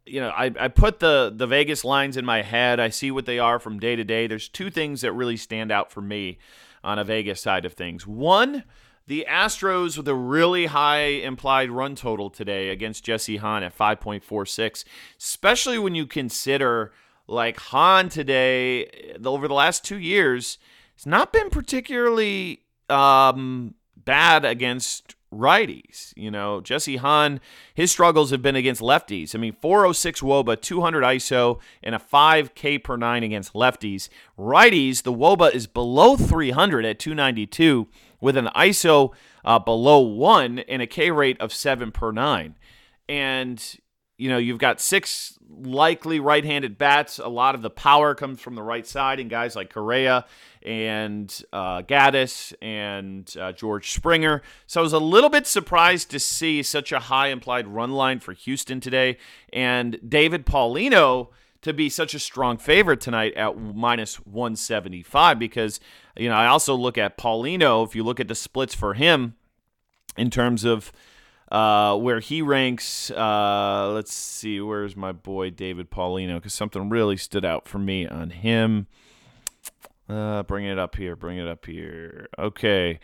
you 0.06 0.20
know, 0.20 0.30
I, 0.30 0.50
I 0.58 0.68
put 0.68 1.00
the 1.00 1.32
the 1.34 1.46
Vegas 1.46 1.84
lines 1.84 2.16
in 2.16 2.24
my 2.24 2.42
head. 2.42 2.80
I 2.80 2.88
see 2.88 3.10
what 3.10 3.26
they 3.26 3.38
are 3.38 3.58
from 3.58 3.78
day 3.78 3.96
to 3.96 4.04
day. 4.04 4.26
There's 4.26 4.48
two 4.48 4.70
things 4.70 5.00
that 5.02 5.12
really 5.12 5.36
stand 5.36 5.70
out 5.70 5.92
for 5.92 6.00
me 6.00 6.38
on 6.82 6.98
a 6.98 7.04
Vegas 7.04 7.40
side 7.40 7.64
of 7.64 7.74
things. 7.74 8.06
One, 8.06 8.64
the 9.06 9.26
Astros 9.28 9.96
with 9.96 10.08
a 10.08 10.14
really 10.14 10.66
high 10.66 11.02
implied 11.02 11.70
run 11.70 11.94
total 11.94 12.30
today 12.30 12.70
against 12.70 13.04
Jesse 13.04 13.36
Hahn 13.36 13.62
at 13.62 13.76
5.46, 13.76 14.84
especially 15.18 15.78
when 15.78 15.94
you 15.94 16.06
consider 16.06 16.92
like 17.26 17.58
Hahn 17.58 18.08
today 18.08 19.14
over 19.24 19.48
the 19.48 19.54
last 19.54 19.84
two 19.84 19.98
years, 19.98 20.58
it's 20.94 21.06
not 21.06 21.32
been 21.32 21.50
particularly 21.50 22.62
um, 22.88 23.74
bad 23.96 24.44
against 24.44 25.14
righties. 25.32 26.12
You 26.16 26.30
know, 26.30 26.60
Jesse 26.60 26.96
Hahn, 26.96 27.40
his 27.74 27.90
struggles 27.90 28.30
have 28.30 28.42
been 28.42 28.56
against 28.56 28.80
lefties. 28.80 29.34
I 29.34 29.38
mean, 29.38 29.56
406 29.60 30.20
Woba, 30.20 30.60
200 30.60 31.02
ISO, 31.02 31.58
and 31.82 31.94
a 31.94 31.98
5K 31.98 32.82
per 32.82 32.96
nine 32.96 33.22
against 33.22 33.54
lefties. 33.54 34.08
Righties, 34.38 35.02
the 35.02 35.12
Woba 35.12 35.52
is 35.52 35.66
below 35.66 36.16
300 36.16 36.84
at 36.84 36.98
292 36.98 37.88
with 38.20 38.36
an 38.36 38.48
ISO 38.54 39.12
uh, 39.44 39.58
below 39.58 40.00
one 40.00 40.60
and 40.60 40.82
a 40.82 40.86
K 40.86 41.10
rate 41.10 41.40
of 41.40 41.52
seven 41.52 41.90
per 41.90 42.12
nine. 42.12 42.56
And, 43.08 43.62
you 44.22 44.28
know, 44.28 44.38
you've 44.38 44.58
got 44.58 44.80
six 44.80 45.36
likely 45.50 46.20
right 46.20 46.44
handed 46.44 46.78
bats. 46.78 47.18
A 47.18 47.26
lot 47.26 47.56
of 47.56 47.62
the 47.62 47.70
power 47.70 48.14
comes 48.14 48.40
from 48.40 48.54
the 48.54 48.62
right 48.62 48.86
side, 48.86 49.18
and 49.18 49.28
guys 49.28 49.56
like 49.56 49.68
Correa 49.68 50.26
and 50.64 51.42
uh, 51.52 51.82
Gattis 51.82 52.54
and 52.62 53.34
uh, 53.36 53.50
George 53.50 53.90
Springer. 53.90 54.40
So 54.68 54.80
I 54.80 54.84
was 54.84 54.92
a 54.92 55.00
little 55.00 55.28
bit 55.28 55.48
surprised 55.48 56.08
to 56.12 56.20
see 56.20 56.62
such 56.62 56.92
a 56.92 57.00
high 57.00 57.28
implied 57.30 57.66
run 57.66 57.90
line 57.90 58.20
for 58.20 58.32
Houston 58.32 58.78
today, 58.78 59.18
and 59.52 59.98
David 60.08 60.46
Paulino 60.46 61.30
to 61.62 61.72
be 61.72 61.88
such 61.88 62.14
a 62.14 62.20
strong 62.20 62.58
favorite 62.58 63.00
tonight 63.00 63.34
at 63.34 63.58
minus 63.58 64.24
175 64.24 65.36
because 65.40 65.80
you 66.16 66.28
know 66.28 66.36
I 66.36 66.46
also 66.46 66.76
look 66.76 66.96
at 66.96 67.18
Paulino 67.18 67.84
if 67.84 67.96
you 67.96 68.04
look 68.04 68.20
at 68.20 68.28
the 68.28 68.36
splits 68.36 68.72
for 68.72 68.94
him 68.94 69.34
in 70.16 70.30
terms 70.30 70.62
of 70.62 70.92
uh, 71.52 71.94
where 71.98 72.18
he 72.18 72.40
ranks. 72.40 73.10
Uh, 73.10 73.92
let's 73.94 74.14
see, 74.14 74.58
where's 74.60 74.96
my 74.96 75.12
boy 75.12 75.50
David 75.50 75.90
Paulino? 75.90 76.36
Because 76.36 76.54
something 76.54 76.88
really 76.88 77.18
stood 77.18 77.44
out 77.44 77.68
for 77.68 77.78
me 77.78 78.06
on 78.06 78.30
him. 78.30 78.86
Uh, 80.08 80.42
bring 80.44 80.64
it 80.64 80.78
up 80.78 80.96
here. 80.96 81.14
Bring 81.14 81.36
it 81.36 81.46
up 81.46 81.66
here. 81.66 82.28
Okay. 82.38 82.98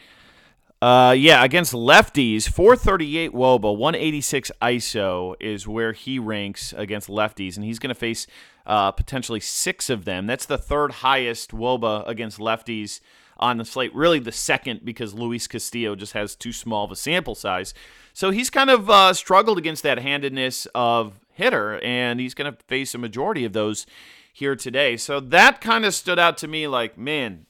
Uh, 0.81 1.15
yeah, 1.17 1.45
against 1.45 1.73
lefties, 1.75 2.49
438 2.49 3.33
Woba, 3.33 3.77
186 3.77 4.51
ISO 4.63 5.35
is 5.41 5.67
where 5.67 5.93
he 5.93 6.21
ranks 6.21 6.73
against 6.77 7.09
lefties, 7.09 7.57
and 7.57 7.65
he's 7.65 7.81
going 7.81 7.89
to 7.89 7.97
face 7.97 8.29
uh, 8.65 8.93
potentially 8.93 9.41
six 9.41 9.91
of 9.91 10.05
them. 10.05 10.27
That's 10.27 10.47
the 10.47 10.57
third 10.57 10.93
highest 10.93 11.51
Woba 11.51 12.07
against 12.09 12.39
lefties 12.39 13.01
on 13.39 13.59
the 13.59 13.65
slate. 13.65 13.95
Really, 13.95 14.19
the 14.19 14.33
second 14.33 14.85
because 14.85 15.15
Luis 15.15 15.47
Castillo 15.47 15.95
just 15.95 16.13
has 16.13 16.35
too 16.35 16.53
small 16.53 16.85
of 16.85 16.93
a 16.93 16.97
sample 16.97 17.35
size. 17.35 17.75
So 18.13 18.31
he's 18.31 18.51
kind 18.51 18.71
of 18.71 18.91
uh, 18.91 19.13
struggled 19.15 19.59
against 19.59 19.83
that 19.85 19.99
handedness 19.99 20.67
of 20.75 21.21
hitter, 21.33 21.81
and 21.81 22.19
he's 22.21 22.35
going 22.35 22.53
to 22.53 22.59
face 22.67 22.95
a 22.95 22.99
majority 22.99 23.45
of 23.45 23.53
those 23.53 23.87
here 24.33 24.57
today. 24.57 24.97
So 24.97 25.21
that 25.21 25.61
kind 25.61 25.85
of 25.85 25.95
stood 25.95 26.19
out 26.19 26.39
to 26.39 26.49
me 26.49 26.67
like, 26.67 26.99
man, 26.99 27.47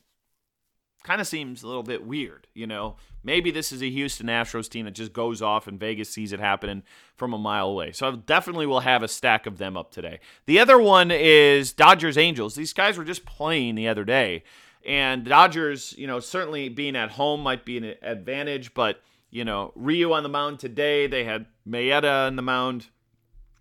kind 1.04 1.20
of 1.20 1.26
seems 1.26 1.62
a 1.62 1.66
little 1.66 1.82
bit 1.82 2.04
weird, 2.04 2.46
you 2.54 2.66
know. 2.66 2.96
Maybe 3.22 3.50
this 3.50 3.72
is 3.72 3.82
a 3.82 3.90
Houston 3.90 4.28
Astros 4.28 4.68
team 4.68 4.84
that 4.84 4.94
just 4.94 5.12
goes 5.12 5.42
off 5.42 5.66
and 5.66 5.78
Vegas 5.78 6.10
sees 6.10 6.32
it 6.32 6.40
happening 6.40 6.82
from 7.16 7.34
a 7.34 7.38
mile 7.38 7.68
away. 7.68 7.92
So 7.92 8.08
I 8.08 8.14
definitely 8.14 8.66
will 8.66 8.80
have 8.80 9.02
a 9.02 9.08
stack 9.08 9.46
of 9.46 9.58
them 9.58 9.76
up 9.76 9.90
today. 9.90 10.20
The 10.46 10.60
other 10.60 10.78
one 10.78 11.10
is 11.10 11.72
Dodgers 11.72 12.16
Angels. 12.16 12.54
These 12.54 12.72
guys 12.72 12.96
were 12.96 13.04
just 13.04 13.26
playing 13.26 13.74
the 13.74 13.88
other 13.88 14.04
day. 14.04 14.44
And 14.86 15.24
the 15.24 15.30
Dodgers, 15.30 15.94
you 15.98 16.06
know, 16.06 16.20
certainly 16.20 16.68
being 16.68 16.96
at 16.96 17.10
home 17.10 17.42
might 17.42 17.64
be 17.64 17.76
an 17.78 17.94
advantage, 18.02 18.74
but 18.74 19.00
you 19.30 19.44
know, 19.44 19.72
Ryu 19.74 20.12
on 20.12 20.22
the 20.22 20.28
mound 20.28 20.58
today. 20.58 21.06
They 21.06 21.24
had 21.24 21.46
Maeda 21.68 22.26
on 22.26 22.36
the 22.36 22.42
mound 22.42 22.86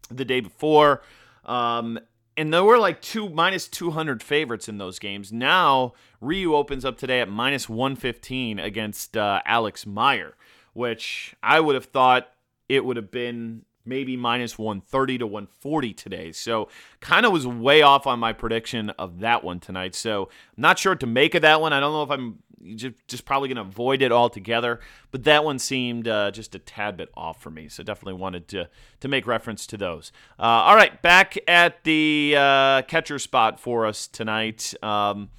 the 0.09 0.25
day 0.25 0.39
before. 0.39 1.01
Um, 1.45 1.99
and 2.37 2.53
there 2.53 2.63
were 2.63 2.77
like 2.77 3.01
two 3.01 3.29
minus 3.29 3.67
200 3.67 4.21
favorites 4.21 4.69
in 4.69 4.77
those 4.77 4.99
games. 4.99 5.33
Now, 5.33 5.93
Ryu 6.21 6.55
opens 6.55 6.85
up 6.85 6.97
today 6.97 7.19
at 7.19 7.29
minus 7.29 7.67
115 7.67 8.59
against 8.59 9.17
uh, 9.17 9.41
Alex 9.45 9.85
Meyer, 9.85 10.35
which 10.73 11.35
I 11.41 11.59
would 11.59 11.75
have 11.75 11.85
thought 11.85 12.29
it 12.69 12.85
would 12.85 12.95
have 12.95 13.11
been 13.11 13.63
maybe 13.87 14.17
minus 14.17 14.57
130 14.57 15.19
to 15.19 15.27
140 15.27 15.93
today. 15.93 16.31
So 16.31 16.69
kind 16.99 17.25
of 17.25 17.31
was 17.31 17.47
way 17.47 17.81
off 17.81 18.05
on 18.05 18.19
my 18.19 18.33
prediction 18.33 18.89
of 18.91 19.19
that 19.19 19.43
one 19.43 19.59
tonight. 19.59 19.95
So 19.95 20.23
I'm 20.25 20.61
not 20.61 20.77
sure 20.77 20.91
what 20.91 20.99
to 20.99 21.07
make 21.07 21.35
of 21.35 21.41
that 21.41 21.61
one. 21.61 21.73
I 21.73 21.79
don't 21.79 21.93
know 21.93 22.03
if 22.03 22.11
I'm 22.11 22.39
just, 22.75 22.95
just 23.07 23.25
probably 23.25 23.49
going 23.49 23.63
to 23.63 23.69
avoid 23.69 24.01
it 24.01 24.11
altogether. 24.11 24.79
But 25.11 25.23
that 25.23 25.43
one 25.43 25.59
seemed 25.59 26.07
uh, 26.07 26.31
just 26.31 26.55
a 26.55 26.59
tad 26.59 26.97
bit 26.97 27.09
off 27.15 27.41
for 27.41 27.49
me. 27.49 27.69
So 27.69 27.83
definitely 27.83 28.19
wanted 28.19 28.47
to, 28.49 28.69
to 28.99 29.07
make 29.07 29.27
reference 29.27 29.65
to 29.67 29.77
those. 29.77 30.11
Uh, 30.39 30.43
all 30.43 30.75
right, 30.75 31.01
back 31.01 31.37
at 31.47 31.83
the 31.83 32.35
uh, 32.37 32.81
catcher 32.83 33.19
spot 33.19 33.59
for 33.59 33.85
us 33.85 34.07
tonight. 34.07 34.73
Um, 34.83 35.29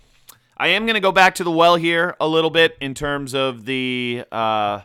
I 0.56 0.68
am 0.68 0.86
going 0.86 0.94
to 0.94 1.00
go 1.00 1.12
back 1.12 1.36
to 1.36 1.44
the 1.44 1.52
well 1.52 1.76
here 1.76 2.16
a 2.18 2.26
little 2.26 2.50
bit 2.50 2.76
in 2.80 2.94
terms 2.94 3.34
of 3.34 3.64
the 3.64 4.24
uh, 4.32 4.80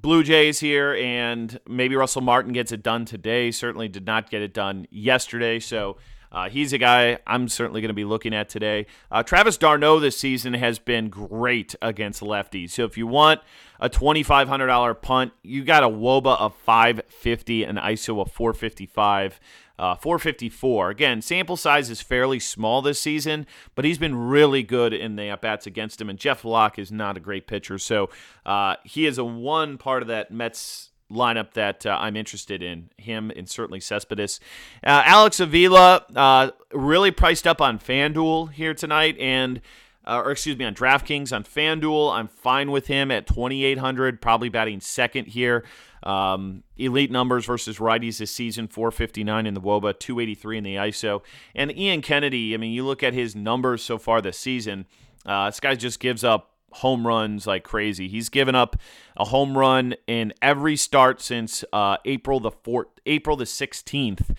Blue 0.00 0.22
Jays 0.22 0.60
here, 0.60 0.94
and 0.94 1.58
maybe 1.66 1.96
Russell 1.96 2.22
Martin 2.22 2.52
gets 2.52 2.70
it 2.70 2.84
done 2.84 3.04
today. 3.04 3.50
Certainly 3.50 3.88
did 3.88 4.06
not 4.06 4.30
get 4.30 4.42
it 4.42 4.54
done 4.54 4.86
yesterday. 4.90 5.58
So 5.58 5.96
uh, 6.30 6.48
he's 6.48 6.72
a 6.72 6.78
guy 6.78 7.18
I'm 7.26 7.48
certainly 7.48 7.80
going 7.80 7.88
to 7.88 7.94
be 7.94 8.04
looking 8.04 8.32
at 8.32 8.48
today. 8.48 8.86
Uh, 9.10 9.24
Travis 9.24 9.56
d'Arnaud 9.56 10.00
this 10.00 10.16
season 10.16 10.54
has 10.54 10.78
been 10.78 11.08
great 11.08 11.74
against 11.82 12.22
lefties. 12.22 12.70
So 12.70 12.84
if 12.84 12.96
you 12.96 13.08
want 13.08 13.40
a 13.80 13.90
$2,500 13.90 15.02
punt, 15.02 15.32
you 15.42 15.64
got 15.64 15.82
a 15.82 15.88
Woba 15.88 16.38
of 16.38 16.54
550 16.54 17.64
and 17.64 17.78
ISO 17.78 18.20
of 18.20 18.30
455. 18.30 19.40
Uh, 19.78 19.94
454. 19.94 20.90
Again, 20.90 21.22
sample 21.22 21.56
size 21.56 21.88
is 21.90 22.00
fairly 22.00 22.40
small 22.40 22.82
this 22.82 23.00
season, 23.00 23.46
but 23.74 23.84
he's 23.84 23.98
been 23.98 24.14
really 24.14 24.62
good 24.62 24.92
in 24.92 25.16
the 25.16 25.28
at 25.28 25.40
bats 25.40 25.66
against 25.66 26.00
him. 26.00 26.10
And 26.10 26.18
Jeff 26.18 26.44
Locke 26.44 26.78
is 26.78 26.90
not 26.90 27.16
a 27.16 27.20
great 27.20 27.46
pitcher, 27.46 27.78
so 27.78 28.10
uh, 28.44 28.76
he 28.84 29.06
is 29.06 29.18
a 29.18 29.24
one 29.24 29.78
part 29.78 30.02
of 30.02 30.08
that 30.08 30.30
Mets 30.30 30.90
lineup 31.10 31.54
that 31.54 31.86
uh, 31.86 31.96
I'm 32.00 32.16
interested 32.16 32.62
in. 32.62 32.90
Him 32.98 33.30
and 33.34 33.48
certainly 33.48 33.80
Cespedes. 33.80 34.40
Uh, 34.84 35.02
Alex 35.04 35.40
Avila 35.40 36.04
uh, 36.14 36.50
really 36.72 37.10
priced 37.10 37.46
up 37.46 37.60
on 37.60 37.78
FanDuel 37.78 38.52
here 38.52 38.74
tonight, 38.74 39.16
and 39.18 39.60
uh, 40.08 40.22
or 40.24 40.32
excuse 40.32 40.56
me, 40.56 40.64
on 40.64 40.74
DraftKings 40.74 41.32
on 41.34 41.44
FanDuel. 41.44 42.12
I'm 42.12 42.28
fine 42.28 42.70
with 42.70 42.86
him 42.86 43.10
at 43.10 43.26
2,800, 43.26 44.22
probably 44.22 44.48
batting 44.48 44.80
second 44.80 45.26
here. 45.26 45.64
Um, 46.02 46.62
elite 46.76 47.10
numbers 47.10 47.44
versus 47.44 47.78
righties 47.78 48.18
this 48.18 48.30
season 48.30 48.68
459 48.68 49.46
in 49.46 49.54
the 49.54 49.60
Woba, 49.60 49.98
283 49.98 50.58
in 50.58 50.64
the 50.64 50.74
ISO. 50.76 51.22
And 51.54 51.76
Ian 51.76 52.00
Kennedy, 52.00 52.54
I 52.54 52.56
mean, 52.56 52.72
you 52.72 52.86
look 52.86 53.02
at 53.02 53.12
his 53.12 53.36
numbers 53.36 53.82
so 53.82 53.98
far 53.98 54.22
this 54.22 54.38
season, 54.38 54.86
uh, 55.26 55.46
this 55.46 55.60
guy 55.60 55.74
just 55.74 56.00
gives 56.00 56.24
up 56.24 56.54
home 56.70 57.06
runs 57.06 57.46
like 57.46 57.64
crazy. 57.64 58.08
He's 58.08 58.28
given 58.28 58.54
up 58.54 58.76
a 59.16 59.26
home 59.26 59.58
run 59.58 59.94
in 60.06 60.32
every 60.40 60.76
start 60.76 61.20
since 61.20 61.64
uh, 61.72 61.98
April 62.04 62.40
the 62.40 62.50
4th, 62.50 62.86
April 63.04 63.36
the 63.36 63.44
16th. 63.44 64.34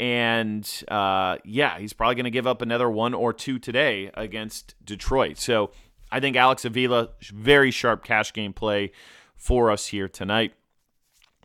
And 0.00 0.68
uh, 0.88 1.38
yeah, 1.44 1.78
he's 1.78 1.92
probably 1.92 2.16
going 2.16 2.24
to 2.24 2.30
give 2.30 2.46
up 2.46 2.62
another 2.62 2.90
one 2.90 3.14
or 3.14 3.32
two 3.32 3.58
today 3.58 4.10
against 4.14 4.74
Detroit. 4.84 5.38
So 5.38 5.70
I 6.10 6.20
think 6.20 6.36
Alex 6.36 6.64
Avila, 6.64 7.10
very 7.32 7.70
sharp 7.70 8.04
cash 8.04 8.32
game 8.32 8.52
play 8.52 8.92
for 9.36 9.70
us 9.70 9.86
here 9.86 10.08
tonight. 10.08 10.54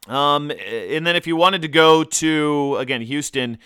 Um, 0.08 0.52
and 0.52 1.06
then 1.06 1.16
if 1.16 1.28
you 1.28 1.36
wanted 1.36 1.62
to 1.62 1.68
go 1.68 2.04
to 2.04 2.78
again 2.80 3.02
Houston, 3.02 3.60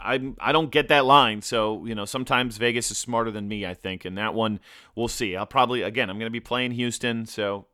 I 0.00 0.32
I 0.38 0.52
don't 0.52 0.70
get 0.70 0.88
that 0.88 1.04
line. 1.04 1.42
So 1.42 1.84
you 1.86 1.94
know 1.94 2.04
sometimes 2.04 2.56
Vegas 2.56 2.90
is 2.90 2.98
smarter 2.98 3.30
than 3.30 3.48
me. 3.48 3.66
I 3.66 3.74
think, 3.74 4.04
and 4.04 4.16
that 4.18 4.34
one 4.34 4.60
we'll 4.94 5.08
see. 5.08 5.36
I'll 5.36 5.46
probably 5.46 5.82
again 5.82 6.10
I'm 6.10 6.18
going 6.18 6.26
to 6.26 6.30
be 6.30 6.40
playing 6.40 6.72
Houston, 6.72 7.26
so 7.26 7.66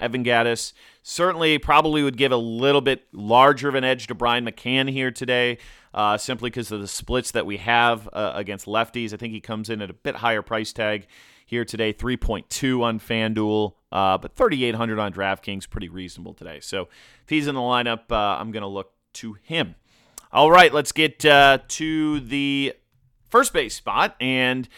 Evan 0.00 0.24
Gattis. 0.24 0.72
certainly 1.02 1.58
probably 1.58 2.02
would 2.02 2.16
give 2.16 2.32
a 2.32 2.36
little 2.36 2.80
bit 2.80 3.06
larger 3.12 3.68
of 3.68 3.74
an 3.74 3.84
edge 3.84 4.06
to 4.06 4.14
Brian 4.14 4.44
McCann 4.44 4.90
here 4.90 5.10
today, 5.10 5.58
uh, 5.94 6.16
simply 6.16 6.50
because 6.50 6.70
of 6.70 6.80
the 6.80 6.88
splits 6.88 7.30
that 7.32 7.46
we 7.46 7.56
have 7.58 8.08
uh, 8.12 8.32
against 8.34 8.66
lefties. 8.66 9.12
I 9.12 9.16
think 9.16 9.32
he 9.32 9.40
comes 9.40 9.70
in 9.70 9.82
at 9.82 9.90
a 9.90 9.94
bit 9.94 10.16
higher 10.16 10.42
price 10.42 10.72
tag 10.72 11.06
here 11.46 11.64
today, 11.64 11.92
3.2 11.92 12.82
on 12.82 13.00
FanDuel, 13.00 13.72
uh, 13.90 14.18
but 14.18 14.36
3,800 14.36 14.98
on 14.98 15.12
DraftKings, 15.12 15.68
pretty 15.68 15.88
reasonable 15.88 16.34
today. 16.34 16.60
So 16.60 16.88
if 17.22 17.28
he's 17.28 17.46
in 17.46 17.54
the 17.54 17.60
lineup, 17.60 18.10
uh, 18.10 18.38
I'm 18.38 18.50
going 18.50 18.62
to 18.62 18.68
look 18.68 18.92
to 19.14 19.32
him. 19.42 19.74
All 20.30 20.50
right, 20.50 20.72
let's 20.72 20.92
get 20.92 21.24
uh, 21.24 21.58
to 21.68 22.20
the 22.20 22.74
first 23.30 23.54
base 23.54 23.74
spot. 23.74 24.14
And 24.20 24.68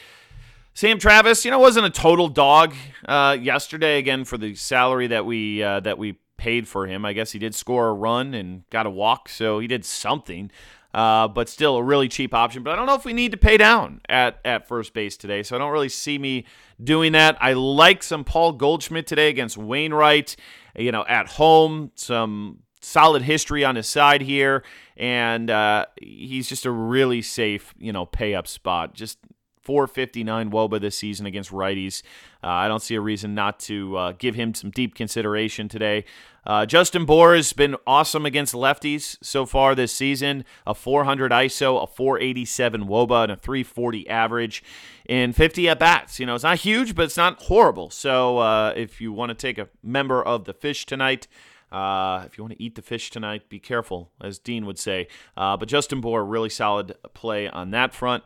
Sam 0.75 0.99
Travis, 0.99 1.45
you 1.45 1.51
know, 1.51 1.59
wasn't 1.59 1.87
a 1.87 1.91
total 1.91 2.29
dog 2.29 2.75
uh, 3.07 3.37
yesterday 3.41 3.99
again 3.99 4.25
for 4.25 4.39
the 4.39 4.55
salary 4.55 5.09
that 5.09 5.27
we 5.27 5.63
uh, 5.63 5.81
that 5.81 5.99
we 5.99 6.19
paid 6.37 6.67
for 6.67 6.87
him. 6.87 7.05
I 7.05 7.13
guess 7.13 7.33
he 7.33 7.39
did 7.39 7.55
score 7.55 7.89
a 7.89 7.93
run 7.93 8.35
and 8.35 8.69
got 8.71 8.87
a 8.87 8.91
walk, 8.91 9.29
so 9.29 9.59
he 9.59 9.67
did 9.67 9.85
something. 9.85 10.51
Uh, 10.93 11.29
but 11.29 11.49
still 11.49 11.77
a 11.77 11.83
really 11.83 12.09
cheap 12.09 12.35
option. 12.35 12.65
But 12.65 12.73
I 12.73 12.77
don't 12.77 12.87
know 12.87 12.97
if 12.97 13.05
we 13.05 13.13
need 13.13 13.31
to 13.31 13.37
pay 13.37 13.57
down 13.57 14.01
at, 14.09 14.41
at 14.45 14.67
first 14.67 14.93
base 14.93 15.17
today, 15.17 15.45
so 15.45 15.55
I 15.55 15.59
don't 15.61 15.71
really 15.71 15.89
see 15.89 16.19
me 16.19 16.47
doing 16.83 17.13
that. 17.13 17.37
I 17.41 17.53
like 17.53 18.03
some 18.03 18.25
Paul 18.25 18.53
Goldschmidt 18.53 19.07
today 19.07 19.29
against 19.29 19.57
Wainwright, 19.57 20.35
you 20.75 20.91
know, 20.91 21.05
at 21.07 21.29
home, 21.29 21.93
some 21.95 22.65
solid 22.81 23.23
history 23.23 23.65
on 23.65 23.77
his 23.77 23.87
side 23.87 24.21
here, 24.21 24.65
and 24.97 25.49
uh, 25.49 25.87
he's 26.03 26.49
just 26.49 26.67
a 26.67 26.73
really 26.73 27.23
safe, 27.23 27.73
you 27.79 27.93
know, 27.93 28.05
pay 28.05 28.35
up 28.35 28.49
spot. 28.49 28.93
Just 28.93 29.19
459 29.63 30.51
Woba 30.51 30.81
this 30.81 30.97
season 30.97 31.27
against 31.27 31.51
righties. 31.51 32.03
Uh, 32.43 32.49
I 32.49 32.69
don't 32.69 32.83
see 32.83 32.95
a 32.95 33.01
reason 33.01 33.35
not 33.35 33.61
to 33.61 33.97
uh, 33.97 34.13
give 34.13 34.35
him 34.35 34.55
some 34.55 34.71
deep 34.71 34.95
consideration 34.95 35.69
today. 35.69 36.05
Uh, 36.47 36.65
Justin 36.65 37.05
Bour 37.05 37.35
has 37.35 37.53
been 37.53 37.77
awesome 37.87 38.25
against 38.25 38.55
lefties 38.55 39.19
so 39.23 39.45
far 39.45 39.75
this 39.75 39.95
season. 39.95 40.45
A 40.67 40.75
400 40.75 41.31
ISO, 41.33 41.83
a 41.83 41.87
487 41.87 42.87
Woba, 42.87 43.25
and 43.25 43.33
a 43.33 43.37
340 43.37 44.09
average 44.09 44.65
in 45.07 45.33
50 45.33 45.69
at 45.69 45.79
bats. 45.79 46.19
You 46.19 46.27
know, 46.27 46.35
it's 46.35 46.45
not 46.45 46.59
huge, 46.59 46.95
but 46.95 47.05
it's 47.05 47.17
not 47.17 47.43
horrible. 47.43 47.91
So 47.91 48.39
uh, 48.39 48.73
if 48.75 49.01
you 49.01 49.13
want 49.13 49.31
to 49.31 49.35
take 49.35 49.59
a 49.59 49.69
member 49.83 50.23
of 50.23 50.45
the 50.45 50.55
fish 50.55 50.87
tonight, 50.87 51.29
uh, 51.71 52.25
if 52.27 52.37
you 52.37 52.45
want 52.45 52.57
to 52.57 52.63
eat 52.63 52.75
the 52.75 52.83
fish 52.83 53.11
tonight, 53.11 53.49
be 53.49 53.59
careful, 53.59 54.11
as 54.21 54.39
Dean 54.39 54.67
would 54.67 54.79
say. 54.79 55.09
Uh, 55.37 55.57
but 55.57 55.69
Justin 55.69 56.01
Bour, 56.01 56.25
really 56.25 56.49
solid 56.49 56.97
play 57.15 57.49
on 57.49 57.71
that 57.71 57.95
front. 57.95 58.25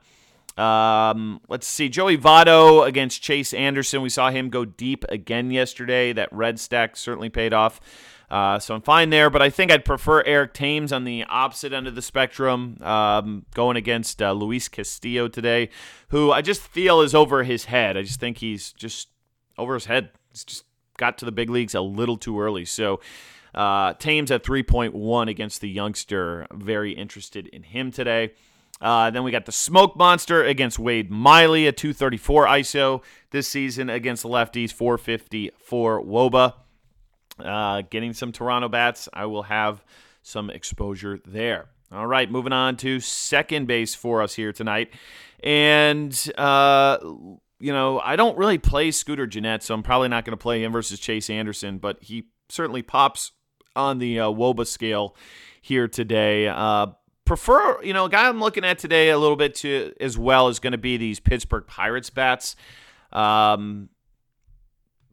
Um, 0.56 1.40
let's 1.48 1.66
see. 1.66 1.88
Joey 1.88 2.16
Votto 2.16 2.86
against 2.86 3.22
Chase 3.22 3.52
Anderson. 3.52 4.02
We 4.02 4.08
saw 4.08 4.30
him 4.30 4.50
go 4.50 4.64
deep 4.64 5.04
again 5.08 5.50
yesterday. 5.50 6.12
That 6.12 6.32
red 6.32 6.60
stack 6.60 6.96
certainly 6.96 7.28
paid 7.28 7.52
off. 7.52 7.80
Uh, 8.30 8.58
so 8.58 8.74
I'm 8.74 8.80
fine 8.80 9.10
there, 9.10 9.30
but 9.30 9.42
I 9.42 9.50
think 9.50 9.70
I'd 9.70 9.84
prefer 9.84 10.22
Eric 10.22 10.54
Thames 10.54 10.92
on 10.92 11.04
the 11.04 11.24
opposite 11.24 11.72
end 11.72 11.86
of 11.86 11.94
the 11.94 12.02
spectrum, 12.02 12.78
um, 12.82 13.44
going 13.54 13.76
against 13.76 14.22
uh, 14.22 14.32
Luis 14.32 14.66
Castillo 14.68 15.28
today, 15.28 15.68
who 16.08 16.32
I 16.32 16.40
just 16.40 16.62
feel 16.62 17.00
is 17.00 17.14
over 17.14 17.44
his 17.44 17.66
head. 17.66 17.96
I 17.96 18.02
just 18.02 18.20
think 18.20 18.38
he's 18.38 18.72
just 18.72 19.08
over 19.58 19.74
his 19.74 19.84
head. 19.84 20.10
He's 20.30 20.44
just 20.44 20.64
got 20.96 21.18
to 21.18 21.24
the 21.24 21.32
big 21.32 21.50
leagues 21.50 21.74
a 21.74 21.80
little 21.80 22.16
too 22.16 22.40
early. 22.40 22.64
So 22.64 23.00
uh, 23.54 23.94
Thames 23.94 24.30
at 24.30 24.42
3.1 24.42 25.28
against 25.28 25.60
the 25.60 25.68
youngster. 25.68 26.46
Very 26.52 26.92
interested 26.92 27.46
in 27.48 27.62
him 27.62 27.92
today. 27.92 28.32
Uh, 28.80 29.10
then 29.10 29.22
we 29.22 29.30
got 29.30 29.46
the 29.46 29.52
Smoak 29.52 29.96
Monster 29.96 30.44
against 30.44 30.78
Wade 30.78 31.10
Miley, 31.10 31.66
a 31.66 31.72
234 31.72 32.46
ISO 32.46 33.02
this 33.30 33.48
season 33.48 33.88
against 33.88 34.22
the 34.22 34.28
lefties, 34.28 34.72
454 34.72 36.02
Woba. 36.02 36.54
Uh, 37.38 37.82
getting 37.90 38.12
some 38.12 38.32
Toronto 38.32 38.68
bats. 38.68 39.08
I 39.12 39.26
will 39.26 39.44
have 39.44 39.84
some 40.22 40.50
exposure 40.50 41.20
there. 41.24 41.68
All 41.92 42.06
right, 42.06 42.30
moving 42.30 42.52
on 42.52 42.76
to 42.78 43.00
second 43.00 43.66
base 43.66 43.94
for 43.94 44.22
us 44.22 44.34
here 44.34 44.52
tonight. 44.52 44.90
And, 45.42 46.32
uh, 46.36 46.98
you 47.60 47.72
know, 47.72 48.00
I 48.00 48.16
don't 48.16 48.36
really 48.36 48.58
play 48.58 48.90
Scooter 48.90 49.26
Gennett, 49.26 49.62
so 49.62 49.74
I'm 49.74 49.82
probably 49.82 50.08
not 50.08 50.24
going 50.24 50.36
to 50.36 50.42
play 50.42 50.64
him 50.64 50.72
versus 50.72 50.98
Chase 50.98 51.30
Anderson, 51.30 51.78
but 51.78 52.02
he 52.02 52.28
certainly 52.48 52.82
pops 52.82 53.32
on 53.76 53.98
the 53.98 54.20
uh, 54.20 54.26
Woba 54.28 54.66
scale 54.66 55.14
here 55.60 55.86
today. 55.86 56.48
Uh, 56.48 56.86
prefer, 57.24 57.82
you 57.82 57.92
know, 57.92 58.06
a 58.06 58.10
guy 58.10 58.28
I'm 58.28 58.40
looking 58.40 58.64
at 58.64 58.78
today 58.78 59.10
a 59.10 59.18
little 59.18 59.36
bit 59.36 59.54
to 59.56 59.92
as 60.00 60.18
well 60.18 60.48
is 60.48 60.58
going 60.58 60.72
to 60.72 60.78
be 60.78 60.96
these 60.96 61.20
Pittsburgh 61.20 61.66
Pirates 61.66 62.10
bats. 62.10 62.56
Um, 63.12 63.88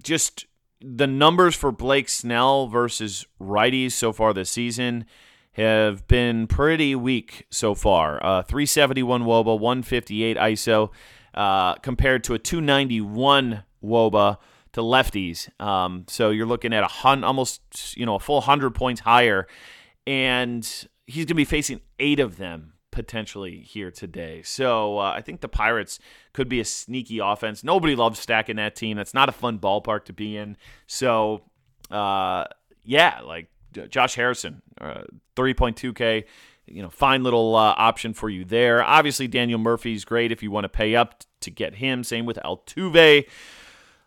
just 0.03 0.45
the 0.81 1.07
numbers 1.07 1.55
for 1.55 1.71
Blake 1.71 2.09
Snell 2.09 2.67
versus 2.67 3.25
righties 3.39 3.91
so 3.91 4.11
far 4.11 4.33
this 4.33 4.49
season 4.49 5.05
have 5.53 6.07
been 6.07 6.47
pretty 6.47 6.95
weak 6.95 7.45
so 7.49 7.75
far. 7.75 8.23
Uh, 8.23 8.41
371 8.41 9.23
Woba, 9.23 9.59
158 9.59 10.37
ISO, 10.37 10.89
uh, 11.33 11.75
compared 11.75 12.23
to 12.23 12.33
a 12.33 12.39
291 12.39 13.63
Woba, 13.83 14.37
to 14.73 14.81
lefties. 14.81 15.49
Um, 15.61 16.05
so 16.07 16.29
you're 16.29 16.45
looking 16.45 16.73
at 16.73 16.83
a 16.83 16.87
hun- 16.87 17.23
almost 17.23 17.61
you 17.97 18.05
know 18.05 18.15
a 18.15 18.19
full 18.19 18.41
hundred 18.41 18.71
points 18.71 19.01
higher, 19.01 19.47
and 20.07 20.87
he's 21.11 21.25
going 21.25 21.27
to 21.27 21.35
be 21.35 21.45
facing 21.45 21.81
eight 21.99 22.19
of 22.19 22.37
them 22.37 22.73
potentially 22.91 23.59
here 23.59 23.91
today. 23.91 24.41
So 24.43 24.97
uh, 24.97 25.13
I 25.15 25.21
think 25.21 25.41
the 25.41 25.47
Pirates 25.47 25.99
could 26.33 26.49
be 26.49 26.59
a 26.59 26.65
sneaky 26.65 27.19
offense. 27.19 27.63
Nobody 27.63 27.95
loves 27.95 28.19
stacking 28.19 28.57
that 28.57 28.75
team. 28.75 28.97
That's 28.97 29.13
not 29.13 29.29
a 29.29 29.31
fun 29.31 29.59
ballpark 29.59 30.05
to 30.05 30.13
be 30.13 30.35
in. 30.37 30.57
So 30.87 31.41
uh, 31.89 32.45
yeah, 32.83 33.21
like 33.21 33.47
Josh 33.89 34.15
Harrison, 34.15 34.61
uh, 34.79 35.03
3.2K. 35.35 36.25
You 36.67 36.83
know, 36.83 36.89
fine 36.89 37.23
little 37.23 37.55
uh, 37.55 37.73
option 37.77 38.13
for 38.13 38.29
you 38.29 38.45
there. 38.45 38.83
Obviously, 38.83 39.27
Daniel 39.27 39.59
Murphy's 39.59 40.05
great 40.05 40.31
if 40.31 40.41
you 40.41 40.51
want 40.51 40.63
to 40.63 40.69
pay 40.69 40.95
up 40.95 41.23
to 41.41 41.51
get 41.51 41.75
him. 41.75 42.03
Same 42.03 42.25
with 42.25 42.39
Altuve. 42.45 43.25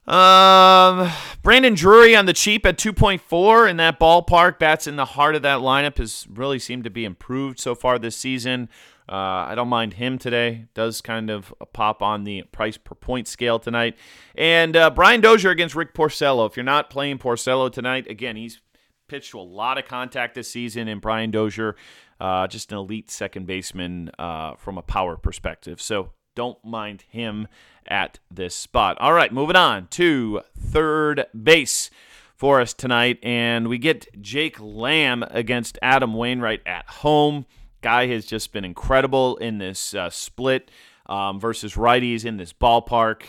Um, 0.07 1.11
Brandon 1.43 1.75
Drury 1.75 2.15
on 2.15 2.27
the 2.27 2.35
cheap 2.35 2.67
at 2.67 2.77
2.4 2.77 3.71
in 3.71 3.79
that 3.79 3.99
ballpark. 3.99 4.59
Bats 4.59 4.87
in 4.87 4.97
the 4.97 5.05
heart 5.05 5.35
of 5.35 5.43
that 5.43 5.61
lineup 5.61 5.99
has 5.99 6.27
really 6.31 6.59
seemed 6.59 6.85
to 6.85 6.91
be 6.91 7.05
improved 7.05 7.59
so 7.59 7.75
far 7.75 7.99
this 7.99 8.17
season. 8.17 8.69
Uh, 9.09 9.49
I 9.49 9.55
don't 9.55 9.69
mind 9.69 9.95
him 9.95 10.19
today. 10.19 10.67
Does 10.75 11.01
kind 11.01 11.31
of 11.31 11.53
pop 11.73 12.03
on 12.03 12.25
the 12.25 12.43
price 12.53 12.77
per 12.77 12.95
point 12.95 13.29
scale 13.29 13.59
tonight. 13.59 13.97
And 14.35 14.77
uh, 14.77 14.91
Brian 14.91 15.21
Dozier 15.21 15.51
against 15.51 15.75
Rick 15.75 15.95
Porcello. 15.95 16.49
If 16.49 16.57
you're 16.57 16.65
not 16.65 16.91
playing 16.91 17.19
Porcello 17.19 17.71
tonight, 17.71 18.09
again, 18.09 18.37
he's 18.37 18.61
pitched 19.09 19.33
to 19.33 19.39
a 19.39 19.43
lot 19.43 19.79
of 19.79 19.87
contact 19.87 20.35
this 20.35 20.51
season, 20.51 20.89
and 20.89 21.01
Brian 21.01 21.31
Dozier, 21.31 21.77
uh, 22.19 22.47
just 22.47 22.73
an 22.73 22.79
elite 22.79 23.11
second 23.11 23.47
baseman 23.47 24.11
uh, 24.19 24.55
from 24.57 24.79
a 24.79 24.83
power 24.83 25.17
perspective. 25.17 25.81
So 25.83 26.13
don't 26.35 26.63
mind 26.65 27.05
him 27.09 27.49
at 27.87 28.19
this 28.31 28.55
spot. 28.55 28.97
All 29.01 29.13
right, 29.13 29.33
moving 29.33 29.57
on 29.57 29.89
to 29.89 30.43
third 30.59 31.27
base 31.41 31.91
for 32.35 32.61
us 32.61 32.75
tonight, 32.75 33.19
and 33.23 33.69
we 33.69 33.79
get 33.79 34.21
Jake 34.21 34.57
Lamb 34.61 35.25
against 35.31 35.79
Adam 35.81 36.15
Wainwright 36.15 36.63
at 36.67 36.87
home. 36.89 37.47
Guy 37.81 38.07
has 38.09 38.27
just 38.27 38.53
been 38.53 38.65
incredible 38.65 39.37
in 39.37 39.59
this 39.59 39.95
uh, 39.95 40.11
split 40.11 40.71
um, 41.07 41.39
versus 41.39 41.75
righties 41.75 42.25
in 42.25 42.37
this 42.37 42.53
ballpark. 42.53 43.23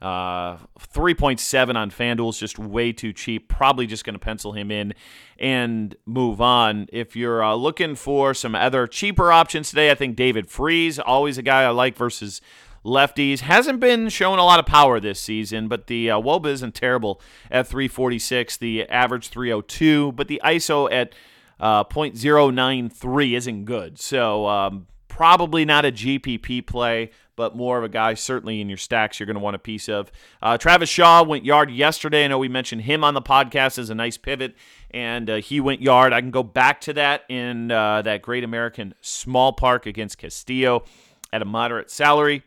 Uh, 0.00 0.56
3.7 0.78 1.76
on 1.76 1.90
FanDuel 1.90 2.30
is 2.30 2.38
just 2.38 2.58
way 2.58 2.92
too 2.92 3.12
cheap. 3.12 3.48
Probably 3.48 3.86
just 3.86 4.04
going 4.04 4.14
to 4.14 4.18
pencil 4.18 4.52
him 4.52 4.70
in 4.70 4.94
and 5.38 5.94
move 6.06 6.40
on. 6.40 6.88
If 6.90 7.14
you're 7.14 7.44
uh, 7.44 7.54
looking 7.54 7.94
for 7.94 8.32
some 8.32 8.54
other 8.54 8.86
cheaper 8.86 9.30
options 9.30 9.68
today, 9.70 9.90
I 9.90 9.94
think 9.94 10.16
David 10.16 10.48
Freese, 10.48 10.98
always 10.98 11.36
a 11.36 11.42
guy 11.42 11.64
I 11.64 11.68
like 11.70 11.96
versus 11.96 12.40
lefties. 12.84 13.40
Hasn't 13.40 13.80
been 13.80 14.08
showing 14.08 14.38
a 14.38 14.44
lot 14.44 14.58
of 14.58 14.66
power 14.66 15.00
this 15.00 15.20
season, 15.20 15.68
but 15.68 15.86
the 15.86 16.10
uh, 16.10 16.20
Woba 16.20 16.46
isn't 16.46 16.74
terrible 16.74 17.20
at 17.50 17.66
346, 17.66 18.56
the 18.56 18.88
average 18.88 19.28
302, 19.28 20.12
but 20.12 20.28
the 20.28 20.40
ISO 20.44 20.90
at 20.90 21.14
uh, 21.58 21.84
0.093 21.84 23.36
isn't 23.36 23.64
good. 23.64 24.00
So 24.00 24.46
um, 24.46 24.86
probably 25.08 25.64
not 25.64 25.84
a 25.84 25.92
GPP 25.92 26.66
play, 26.66 27.10
but 27.40 27.56
more 27.56 27.78
of 27.78 27.84
a 27.84 27.88
guy 27.88 28.12
certainly 28.12 28.60
in 28.60 28.68
your 28.68 28.76
stacks 28.76 29.18
you're 29.18 29.26
going 29.26 29.32
to 29.32 29.40
want 29.40 29.56
a 29.56 29.58
piece 29.58 29.88
of. 29.88 30.12
Uh, 30.42 30.58
Travis 30.58 30.90
Shaw 30.90 31.22
went 31.22 31.42
yard 31.42 31.70
yesterday. 31.70 32.26
I 32.26 32.28
know 32.28 32.38
we 32.38 32.50
mentioned 32.50 32.82
him 32.82 33.02
on 33.02 33.14
the 33.14 33.22
podcast 33.22 33.78
as 33.78 33.88
a 33.88 33.94
nice 33.94 34.18
pivot, 34.18 34.54
and 34.90 35.30
uh, 35.30 35.36
he 35.36 35.58
went 35.58 35.80
yard. 35.80 36.12
I 36.12 36.20
can 36.20 36.30
go 36.30 36.42
back 36.42 36.82
to 36.82 36.92
that 36.92 37.22
in 37.30 37.70
uh, 37.70 38.02
that 38.02 38.20
Great 38.20 38.44
American 38.44 38.92
Small 39.00 39.54
Park 39.54 39.86
against 39.86 40.18
Castillo 40.18 40.84
at 41.32 41.40
a 41.40 41.46
moderate 41.46 41.90
salary. 41.90 42.42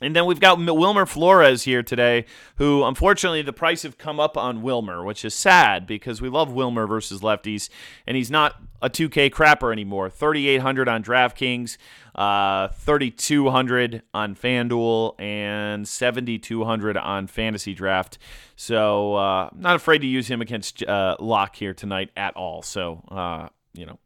And 0.00 0.14
then 0.14 0.26
we've 0.26 0.40
got 0.40 0.58
Wilmer 0.58 1.06
Flores 1.06 1.64
here 1.64 1.82
today, 1.82 2.24
who 2.56 2.84
unfortunately 2.84 3.42
the 3.42 3.52
price 3.52 3.82
have 3.82 3.98
come 3.98 4.20
up 4.20 4.36
on 4.36 4.62
Wilmer, 4.62 5.04
which 5.04 5.24
is 5.24 5.34
sad 5.34 5.86
because 5.86 6.22
we 6.22 6.28
love 6.28 6.52
Wilmer 6.52 6.86
versus 6.86 7.20
lefties, 7.20 7.68
and 8.06 8.16
he's 8.16 8.30
not 8.30 8.62
a 8.80 8.88
2K 8.88 9.30
crapper 9.30 9.72
anymore. 9.72 10.08
3,800 10.08 10.88
on 10.88 11.02
DraftKings, 11.02 11.78
uh, 12.14 12.68
3,200 12.68 14.02
on 14.14 14.36
FanDuel, 14.36 15.20
and 15.20 15.86
7,200 15.86 16.96
on 16.96 17.26
Fantasy 17.26 17.74
Draft. 17.74 18.18
So 18.54 19.16
uh, 19.16 19.50
not 19.56 19.74
afraid 19.74 19.98
to 19.98 20.06
use 20.06 20.28
him 20.28 20.40
against 20.40 20.84
uh, 20.84 21.16
Locke 21.18 21.56
here 21.56 21.74
tonight 21.74 22.10
at 22.16 22.36
all. 22.36 22.62
So 22.62 23.04
uh, 23.08 23.48
you 23.74 23.86
know, 23.86 23.98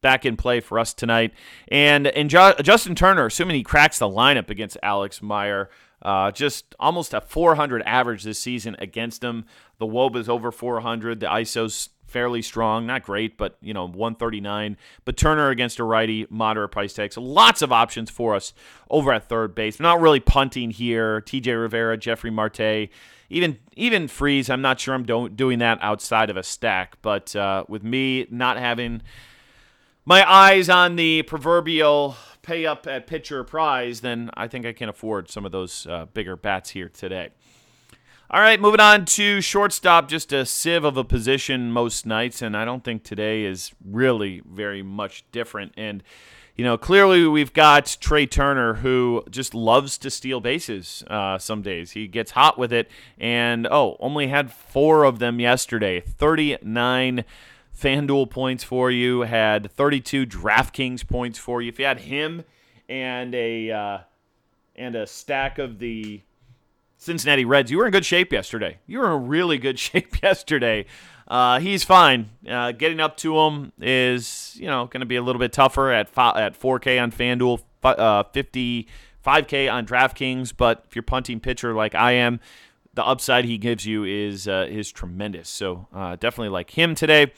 back 0.00 0.24
in 0.24 0.36
play 0.36 0.60
for 0.60 0.78
us 0.78 0.94
tonight. 0.94 1.32
And 1.68 2.06
and 2.06 2.30
Justin 2.30 2.94
Turner, 2.94 3.26
assuming 3.26 3.56
he 3.56 3.62
cracks 3.62 3.98
the 3.98 4.08
lineup 4.08 4.50
against 4.50 4.76
Alex 4.82 5.22
Meyer, 5.22 5.70
uh, 6.02 6.30
just 6.30 6.74
almost 6.78 7.12
a 7.14 7.20
400 7.20 7.82
average 7.82 8.22
this 8.22 8.38
season 8.38 8.76
against 8.78 9.22
him. 9.22 9.44
The 9.78 9.86
Woba's 9.86 10.28
over 10.28 10.52
400. 10.52 11.20
The 11.20 11.26
ISO's 11.26 11.90
fairly 12.08 12.40
strong, 12.40 12.86
not 12.86 13.02
great, 13.02 13.36
but 13.36 13.58
you 13.60 13.74
know 13.74 13.86
139. 13.86 14.76
But 15.04 15.16
Turner 15.16 15.50
against 15.50 15.78
a 15.78 15.84
righty, 15.84 16.26
moderate 16.30 16.70
price 16.70 16.92
tag. 16.94 17.12
So 17.12 17.20
lots 17.22 17.62
of 17.62 17.72
options 17.72 18.10
for 18.10 18.34
us 18.34 18.54
over 18.90 19.12
at 19.12 19.28
third 19.28 19.54
base. 19.54 19.78
We're 19.78 19.84
not 19.84 20.00
really 20.00 20.20
punting 20.20 20.70
here. 20.70 21.20
T.J. 21.20 21.52
Rivera, 21.52 21.98
Jefry 21.98 22.32
Marte. 22.32 22.90
Even 23.30 23.58
even 23.76 24.08
Freese. 24.08 24.48
I'm 24.48 24.62
not 24.62 24.80
sure 24.80 24.94
I'm 24.94 25.04
do- 25.04 25.28
doing 25.28 25.58
that 25.58 25.78
outside 25.82 26.30
of 26.30 26.36
a 26.36 26.42
stack, 26.42 26.96
but 27.02 27.36
uh, 27.36 27.64
with 27.68 27.84
me 27.84 28.26
not 28.30 28.56
having 28.56 29.02
my 30.08 30.26
eyes 30.26 30.70
on 30.70 30.96
the 30.96 31.20
proverbial 31.20 32.16
pay 32.40 32.64
up 32.64 32.86
at 32.86 33.06
pitcher 33.06 33.44
prize, 33.44 34.00
then 34.00 34.30
I 34.32 34.48
think 34.48 34.64
I 34.64 34.72
can 34.72 34.88
afford 34.88 35.30
some 35.30 35.44
of 35.44 35.52
those 35.52 35.86
uh, 35.86 36.06
bigger 36.06 36.34
bats 36.34 36.70
here 36.70 36.88
today. 36.88 37.28
All 38.30 38.40
right, 38.40 38.58
moving 38.58 38.80
on 38.80 39.04
to 39.04 39.42
shortstop, 39.42 40.08
just 40.08 40.32
a 40.32 40.46
sieve 40.46 40.82
of 40.82 40.96
a 40.96 41.04
position 41.04 41.70
most 41.72 42.06
nights, 42.06 42.40
and 42.40 42.56
I 42.56 42.64
don't 42.64 42.82
think 42.82 43.04
today 43.04 43.44
is 43.44 43.72
really 43.84 44.40
very 44.50 44.82
much 44.82 45.30
different. 45.30 45.74
And, 45.76 46.02
you 46.56 46.64
know, 46.64 46.78
clearly 46.78 47.26
we've 47.26 47.52
got 47.52 47.98
Trea 48.00 48.26
Turner 48.26 48.74
who 48.76 49.24
just 49.28 49.54
loves 49.54 49.98
to 49.98 50.10
steal 50.10 50.40
bases 50.40 51.04
uh, 51.08 51.36
some 51.36 51.60
days. 51.60 51.90
He 51.90 52.08
gets 52.08 52.30
hot 52.30 52.56
with 52.56 52.72
it, 52.72 52.90
and, 53.18 53.66
oh, 53.70 53.98
only 54.00 54.28
had 54.28 54.50
four 54.50 55.04
of 55.04 55.18
them 55.18 55.38
yesterday. 55.38 56.00
39 56.00 57.26
FanDuel 57.78 58.28
points 58.30 58.64
for 58.64 58.90
you, 58.90 59.22
had 59.22 59.70
32 59.70 60.26
DraftKings 60.26 61.06
points 61.06 61.38
for 61.38 61.62
you. 61.62 61.68
If 61.68 61.78
you 61.78 61.84
had 61.84 62.00
him 62.00 62.44
and 62.88 63.34
a 63.34 63.70
uh, 63.70 63.98
and 64.74 64.96
a 64.96 65.06
stack 65.06 65.58
of 65.58 65.78
the 65.78 66.22
Cincinnati 66.96 67.44
Reds, 67.44 67.70
you 67.70 67.78
were 67.78 67.86
in 67.86 67.92
good 67.92 68.04
shape 68.04 68.32
yesterday. 68.32 68.78
You 68.86 68.98
were 68.98 69.16
in 69.16 69.28
really 69.28 69.58
good 69.58 69.78
shape 69.78 70.20
yesterday. 70.22 70.86
Uh, 71.28 71.60
he's 71.60 71.84
fine. 71.84 72.30
Uh, 72.48 72.72
getting 72.72 73.00
up 73.00 73.16
to 73.18 73.38
him 73.38 73.72
is 73.80 74.56
you 74.58 74.66
know 74.66 74.86
going 74.86 75.00
to 75.00 75.06
be 75.06 75.16
a 75.16 75.22
little 75.22 75.40
bit 75.40 75.52
tougher 75.52 75.92
at 75.92 76.08
at 76.18 76.58
4K 76.58 77.00
on 77.00 77.12
FanDuel, 77.12 77.62
uh, 77.84 78.24
55K 78.24 79.72
on 79.72 79.86
DraftKings. 79.86 80.52
But 80.56 80.84
if 80.88 80.96
you're 80.96 81.02
punting 81.04 81.38
pitcher 81.38 81.74
like 81.74 81.94
I 81.94 82.12
am, 82.12 82.40
the 82.94 83.06
upside 83.06 83.44
he 83.44 83.58
gives 83.58 83.86
you 83.86 84.02
is 84.02 84.48
uh, 84.48 84.66
is 84.68 84.90
tremendous. 84.90 85.48
So 85.48 85.86
uh, 85.94 86.16
definitely 86.16 86.48
like 86.48 86.70
him 86.70 86.96
today. 86.96 87.32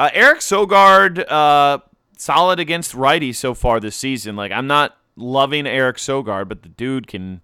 Uh, 0.00 0.08
Eric 0.14 0.38
Sogard, 0.38 1.30
uh, 1.30 1.76
solid 2.16 2.58
against 2.58 2.94
righty 2.94 3.34
so 3.34 3.52
far 3.52 3.80
this 3.80 3.94
season. 3.94 4.34
Like 4.34 4.50
I'm 4.50 4.66
not 4.66 4.96
loving 5.14 5.66
Eric 5.66 5.98
Sogard, 5.98 6.48
but 6.48 6.62
the 6.62 6.70
dude 6.70 7.06
can 7.06 7.42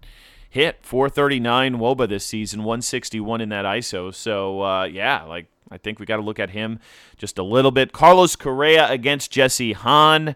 hit 0.49 0.79
439 0.81 1.75
Woba 1.75 2.09
this 2.09 2.25
season, 2.25 2.61
161 2.61 3.41
in 3.41 3.49
that 3.49 3.63
ISO. 3.63 4.11
So 4.11 4.63
uh, 4.63 4.85
yeah, 4.85 5.21
like 5.21 5.45
I 5.69 5.77
think 5.77 5.99
we 5.99 6.07
got 6.07 6.15
to 6.15 6.23
look 6.23 6.39
at 6.39 6.49
him 6.49 6.79
just 7.15 7.37
a 7.37 7.43
little 7.43 7.69
bit. 7.69 7.91
Carlos 7.93 8.35
Correa 8.35 8.89
against 8.89 9.29
Jesse 9.29 9.73
Hahn. 9.73 10.35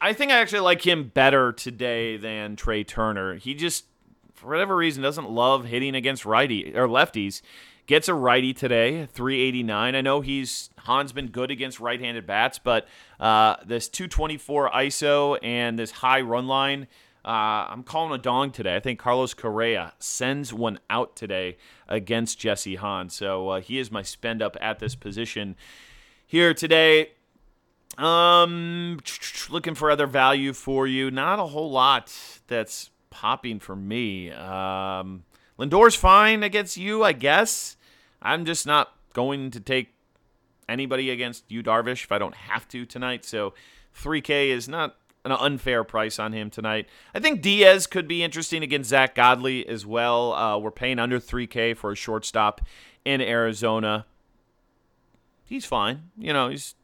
I 0.00 0.12
think 0.12 0.32
I 0.32 0.40
actually 0.40 0.62
like 0.62 0.84
him 0.84 1.12
better 1.14 1.52
today 1.52 2.16
than 2.16 2.56
Trea 2.56 2.82
Turner. 2.82 3.36
He 3.36 3.54
just, 3.54 3.84
for 4.34 4.48
whatever 4.48 4.74
reason, 4.74 5.00
doesn't 5.00 5.30
love 5.30 5.66
hitting 5.66 5.94
against 5.94 6.24
righty 6.24 6.74
or 6.74 6.88
lefties. 6.88 7.40
Gets 7.90 8.06
a 8.06 8.14
righty 8.14 8.54
today, 8.54 9.06
389. 9.06 9.96
I 9.96 10.00
know 10.00 10.20
he's 10.20 10.70
Hahn's 10.78 11.12
been 11.12 11.26
good 11.26 11.50
against 11.50 11.80
right-handed 11.80 12.24
bats, 12.24 12.60
but 12.60 12.86
uh, 13.18 13.56
this 13.66 13.88
224 13.88 14.70
ISO 14.70 15.36
and 15.42 15.76
this 15.76 15.90
high 15.90 16.20
run 16.20 16.46
line, 16.46 16.86
uh, 17.24 17.66
I'm 17.68 17.82
calling 17.82 18.12
a 18.12 18.22
dong 18.22 18.52
today. 18.52 18.76
I 18.76 18.78
think 18.78 19.00
Carlos 19.00 19.34
Correa 19.34 19.92
sends 19.98 20.54
one 20.54 20.78
out 20.88 21.16
today 21.16 21.56
against 21.88 22.38
Jesse 22.38 22.76
Hahn. 22.76 23.10
So 23.10 23.48
uh, 23.48 23.60
he 23.60 23.80
is 23.80 23.90
my 23.90 24.02
spend 24.02 24.40
up 24.40 24.56
at 24.60 24.78
this 24.78 24.94
position 24.94 25.56
here 26.24 26.54
today. 26.54 27.10
Um, 27.98 29.00
looking 29.48 29.74
for 29.74 29.90
other 29.90 30.06
value 30.06 30.52
for 30.52 30.86
you. 30.86 31.10
Not 31.10 31.40
a 31.40 31.46
whole 31.46 31.72
lot 31.72 32.16
that's 32.46 32.90
popping 33.10 33.58
for 33.58 33.74
me. 33.74 34.30
Um, 34.30 35.24
Lindor's 35.58 35.96
fine 35.96 36.44
against 36.44 36.76
you, 36.76 37.02
I 37.02 37.14
guess. 37.14 37.76
I'm 38.22 38.44
just 38.44 38.66
not 38.66 38.94
going 39.12 39.50
to 39.52 39.60
take 39.60 39.94
anybody 40.68 41.10
against 41.10 41.44
Yu 41.50 41.62
Darvish 41.62 42.04
if 42.04 42.12
I 42.12 42.18
don't 42.18 42.34
have 42.34 42.68
to 42.68 42.86
tonight. 42.86 43.24
So 43.24 43.54
3K 43.96 44.48
is 44.48 44.68
not 44.68 44.96
an 45.24 45.32
unfair 45.32 45.84
price 45.84 46.18
on 46.18 46.32
him 46.32 46.50
tonight. 46.50 46.88
I 47.14 47.20
think 47.20 47.42
Diaz 47.42 47.86
could 47.86 48.08
be 48.08 48.22
interesting 48.22 48.62
against 48.62 48.90
Zack 48.90 49.14
Godley 49.14 49.66
as 49.66 49.84
well. 49.84 50.32
Uh, 50.32 50.58
we're 50.58 50.70
paying 50.70 50.98
under 50.98 51.18
3K 51.18 51.76
for 51.76 51.92
a 51.92 51.96
shortstop 51.96 52.60
in 53.04 53.20
Arizona. 53.20 54.06
He's 55.44 55.66
fine. 55.66 56.10
You 56.16 56.32
know, 56.32 56.48
he's 56.48 56.74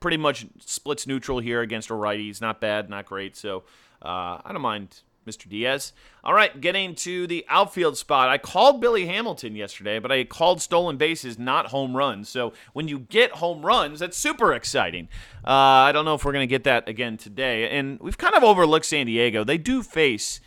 pretty 0.00 0.16
much 0.16 0.46
splits 0.60 1.06
neutral 1.06 1.40
here 1.40 1.60
against 1.60 1.90
a 1.90 1.94
righty. 1.94 2.24
He's 2.24 2.40
not 2.40 2.60
bad, 2.60 2.88
not 2.88 3.06
great. 3.06 3.36
So 3.36 3.64
uh, 4.00 4.38
I 4.44 4.52
don't 4.52 4.62
mind 4.62 5.00
Mr. 5.28 5.48
Diaz. 5.48 5.92
All 6.24 6.34
right, 6.34 6.60
getting 6.60 6.94
to 6.96 7.26
the 7.26 7.44
outfield 7.48 7.96
spot. 7.96 8.28
I 8.28 8.38
called 8.38 8.80
Billy 8.80 9.06
Hamilton 9.06 9.54
yesterday, 9.54 9.98
but 9.98 10.10
I 10.10 10.24
called 10.24 10.60
stolen 10.60 10.96
bases, 10.96 11.38
not 11.38 11.66
home 11.66 11.96
runs. 11.96 12.28
So 12.28 12.52
when 12.72 12.88
you 12.88 13.00
get 13.00 13.32
home 13.32 13.64
runs, 13.64 14.00
that's 14.00 14.16
super 14.16 14.52
exciting. 14.54 15.08
Uh, 15.44 15.50
I 15.50 15.92
don't 15.92 16.04
know 16.04 16.14
if 16.14 16.24
we're 16.24 16.32
going 16.32 16.48
to 16.48 16.50
get 16.50 16.64
that 16.64 16.88
again 16.88 17.16
today. 17.16 17.70
And 17.70 18.00
we've 18.00 18.18
kind 18.18 18.34
of 18.34 18.42
overlooked 18.42 18.86
San 18.86 19.06
Diego. 19.06 19.44
They 19.44 19.58
do 19.58 19.82
face. 19.82 20.40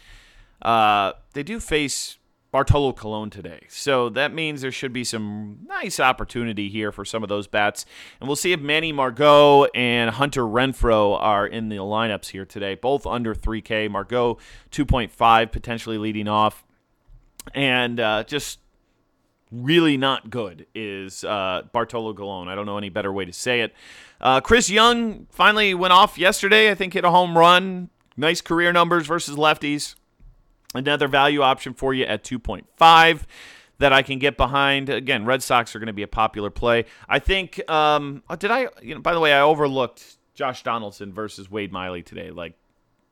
Uh, 0.62 1.13
they 1.34 1.44
do 1.44 1.60
face 1.60 2.17
Bartolo 2.51 2.91
Colon 2.91 3.29
today. 3.29 3.61
So 3.69 4.09
that 4.09 4.33
means 4.33 4.61
there 4.61 4.71
should 4.71 4.91
be 4.91 5.05
some 5.05 5.59
nice 5.67 5.99
opportunity 5.99 6.67
here 6.67 6.91
for 6.91 7.05
some 7.05 7.23
of 7.23 7.29
those 7.29 7.47
bats. 7.47 7.85
And 8.19 8.27
we'll 8.27 8.35
see 8.35 8.51
if 8.51 8.59
Manny 8.59 8.91
Margot 8.91 9.65
and 9.73 10.09
Hunter 10.09 10.43
Renfroe 10.43 11.17
are 11.19 11.47
in 11.47 11.69
the 11.69 11.77
lineups 11.77 12.27
here 12.27 12.45
today, 12.45 12.75
both 12.75 13.07
under 13.07 13.33
3K. 13.33 13.89
Margot 13.89 14.37
2.5, 14.71 15.51
potentially 15.51 15.97
leading 15.97 16.27
off. 16.27 16.65
And 17.53 17.99
uh, 17.99 18.25
just 18.25 18.59
really 19.51 19.95
not 19.95 20.29
good 20.29 20.65
is 20.75 21.23
uh, 21.23 21.63
Bartolo 21.71 22.13
Colon. 22.13 22.49
I 22.49 22.55
don't 22.55 22.65
know 22.65 22.77
any 22.77 22.89
better 22.89 23.13
way 23.13 23.23
to 23.23 23.33
say 23.33 23.61
it. 23.61 23.73
Uh, 24.19 24.41
Chris 24.41 24.69
Young 24.69 25.25
finally 25.29 25.73
went 25.73 25.93
off 25.93 26.17
yesterday. 26.17 26.69
I 26.69 26.75
think 26.75 26.93
hit 26.93 27.05
a 27.05 27.11
home 27.11 27.37
run. 27.37 27.89
Nice 28.17 28.41
career 28.41 28.73
numbers 28.73 29.07
versus 29.07 29.37
lefties. 29.37 29.95
Another 30.73 31.07
value 31.07 31.41
option 31.41 31.73
for 31.73 31.93
you 31.93 32.05
at 32.05 32.23
2.5 32.23 33.23
that 33.79 33.91
I 33.91 34.01
can 34.03 34.19
get 34.19 34.38
behind. 34.38 34.89
Again, 34.89 35.25
Red 35.25 35.43
Sox 35.43 35.75
are 35.75 35.79
going 35.79 35.88
to 35.88 35.93
be 35.93 36.03
a 36.03 36.07
popular 36.07 36.49
play. 36.49 36.86
I 37.10 37.19
think. 37.19 37.60
Um, 37.69 38.23
did 38.39 38.51
I? 38.51 38.67
You 38.81 38.95
know, 38.95 39.01
by 39.01 39.13
the 39.13 39.19
way, 39.19 39.34
I 39.34 39.41
overlooked 39.41 40.17
Josh 40.34 40.63
Donaldson 40.63 41.13
versus 41.13 41.51
Wade 41.51 41.71
Miley 41.71 42.03
today. 42.03 42.31
Like, 42.31 42.55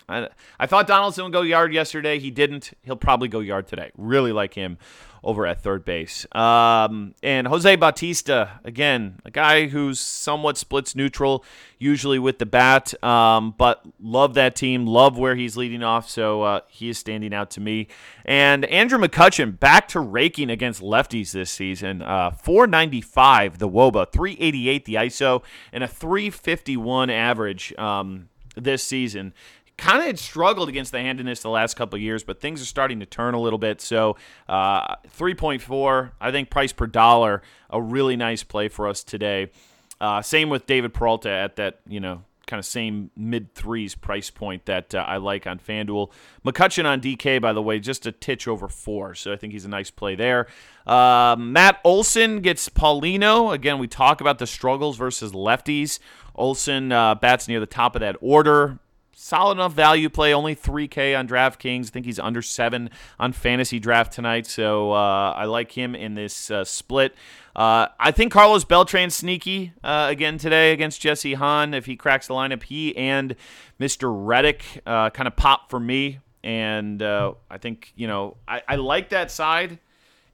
I, 0.10 0.28
I 0.60 0.66
thought 0.66 0.88
Donaldson 0.88 1.24
would 1.24 1.34
go 1.34 1.42
yard 1.42 1.74
yesterday. 1.74 2.20
He 2.20 2.32
didn't. 2.32 2.72
He'll 2.82 2.96
probably 2.96 3.28
go 3.28 3.40
yard 3.40 3.68
today. 3.68 3.92
Really 3.96 4.32
like 4.32 4.56
him 4.56 4.78
over 5.24 5.46
at 5.46 5.62
third 5.62 5.84
base. 5.84 6.26
Um, 6.34 7.14
and 7.22 7.48
Jose 7.48 7.76
Bautista, 7.76 8.60
again, 8.64 9.20
a 9.26 9.32
guy 9.32 9.68
who's 9.68 10.00
somewhat 10.00 10.58
splits 10.58 10.96
neutral, 10.96 11.44
usually 11.78 12.20
with 12.20 12.40
the 12.40 12.46
bat, 12.46 13.02
um, 13.04 13.54
but 13.58 13.84
love 14.00 14.34
that 14.36 14.56
team, 14.56 14.86
love 14.86 15.18
where 15.18 15.36
he's 15.36 15.58
leading 15.58 15.84
off, 15.84 16.10
so 16.10 16.44
uh, 16.44 16.62
he 16.68 16.90
is 16.90 16.98
standing 16.98 17.34
out 17.34 17.52
to 17.52 17.62
me. 17.62 17.88
And 18.26 18.66
Andrew 18.66 19.00
McCutchen 19.00 19.60
back 19.60 19.88
to 19.90 20.00
raking 20.00 20.50
against 20.50 20.82
lefties 20.82 21.32
this 21.32 21.52
season. 21.52 22.02
Uh, 22.02 22.32
495 22.32 23.58
the 23.60 23.70
Woba, 23.70 24.10
388 24.12 24.86
the 24.86 24.96
ISO, 24.96 25.44
and 25.74 25.84
a 25.84 25.88
351 25.88 27.10
average 27.10 27.74
um, 27.78 28.30
this 28.56 28.84
season 28.84 29.34
kind 29.80 30.00
of 30.00 30.06
had 30.06 30.20
struggled 30.20 30.70
against 30.70 30.92
the 30.92 31.00
handedness 31.00 31.42
the 31.42 31.50
last 31.50 31.76
couple 31.76 31.98
years, 31.98 32.24
but 32.24 32.40
things 32.40 32.62
are 32.62 32.66
starting 32.66 33.00
to 33.00 33.06
turn 33.06 33.34
a 33.34 33.40
little 33.40 33.60
bit. 33.60 33.82
So, 33.82 34.18
uh, 34.48 34.96
3.4, 35.18 36.12
I 36.22 36.32
think 36.32 36.50
price 36.50 36.74
per 36.74 36.88
dollar, 36.88 37.42
a 37.70 37.82
really 37.82 38.16
nice 38.16 38.44
play 38.44 38.68
for 38.68 38.88
us 38.88 39.04
today. 39.04 39.52
Uh, 40.00 40.22
same 40.22 40.50
with 40.50 40.66
David 40.66 40.94
Peralta 40.94 41.30
at 41.30 41.56
that, 41.58 41.80
you 41.88 42.00
know, 42.00 42.24
kind 42.48 42.60
of 42.60 42.66
same 42.66 43.12
mid 43.16 43.54
threes 43.54 43.96
price 43.96 44.30
point 44.30 44.66
that 44.66 44.96
uh, 44.96 45.00
I 45.00 45.18
like 45.18 45.46
on 45.46 45.60
FanDuel. 45.60 46.12
McCutchen 46.44 46.86
on 46.86 47.00
DK, 47.00 47.40
by 47.42 47.54
the 47.54 47.62
way, 47.62 47.80
just 47.80 48.06
a 48.06 48.12
titch 48.12 48.48
over 48.48 48.68
four, 48.68 49.14
so 49.14 49.32
I 49.32 49.36
think 49.36 49.54
he's 49.54 49.66
a 49.66 49.70
nice 49.70 49.92
play 49.92 50.16
there. 50.16 50.48
Uh, 50.88 51.36
Matt 51.38 51.80
Olson 51.84 52.42
gets 52.42 52.68
Paulino. 52.68 53.54
Again, 53.54 53.78
we 53.78 53.88
talk 53.88 54.20
about 54.20 54.40
the 54.40 54.48
struggles 54.48 54.98
versus 54.98 55.32
lefties. 55.32 56.00
Olson 56.34 56.92
uh, 56.92 57.16
bats 57.16 57.48
near 57.48 57.60
the 57.60 57.66
top 57.66 57.96
of 57.96 58.00
that 58.00 58.16
order 58.20 58.80
solid 59.20 59.54
enough 59.54 59.74
value 59.74 60.10
play. 60.10 60.34
Only 60.34 60.56
3K 60.56 61.18
on 61.18 61.28
DraftKings. 61.28 61.88
I 61.88 61.90
think 61.90 62.06
he's 62.06 62.20
under 62.20 62.42
seven 62.42 62.90
on 63.20 63.34
fantasy 63.34 63.80
draft 63.80 64.14
tonight. 64.14 64.48
So 64.48 64.94
uh, 64.94 65.34
I 65.36 65.46
like 65.46 65.72
him 65.74 65.94
in 65.94 66.16
this 66.16 66.50
uh, 66.50 66.64
split. 66.64 67.14
Uh, 67.56 67.88
I 68.00 68.12
think 68.12 68.32
Carlos 68.32 68.64
Beltran 68.64 69.10
sneaky 69.10 69.74
uh, 69.84 70.08
again 70.10 70.38
today 70.38 70.72
against 70.72 71.02
Jesse 71.02 71.34
Hahn. 71.34 71.74
If 71.74 71.86
he 71.86 71.98
cracks 71.98 72.28
the 72.28 72.34
lineup, 72.34 72.64
he 72.64 72.96
and 72.96 73.36
Mr. 73.80 74.10
Reddick 74.10 74.64
uh, 74.86 75.10
kind 75.10 75.28
of 75.28 75.36
pop 75.36 75.70
for 75.70 75.80
me. 75.80 76.20
And 76.42 77.02
uh, 77.02 77.34
I 77.52 77.58
think, 77.58 77.92
you 77.96 78.08
know, 78.08 78.38
I, 78.48 78.62
I 78.68 78.76
like 78.76 79.10
that 79.10 79.30
side. 79.30 79.80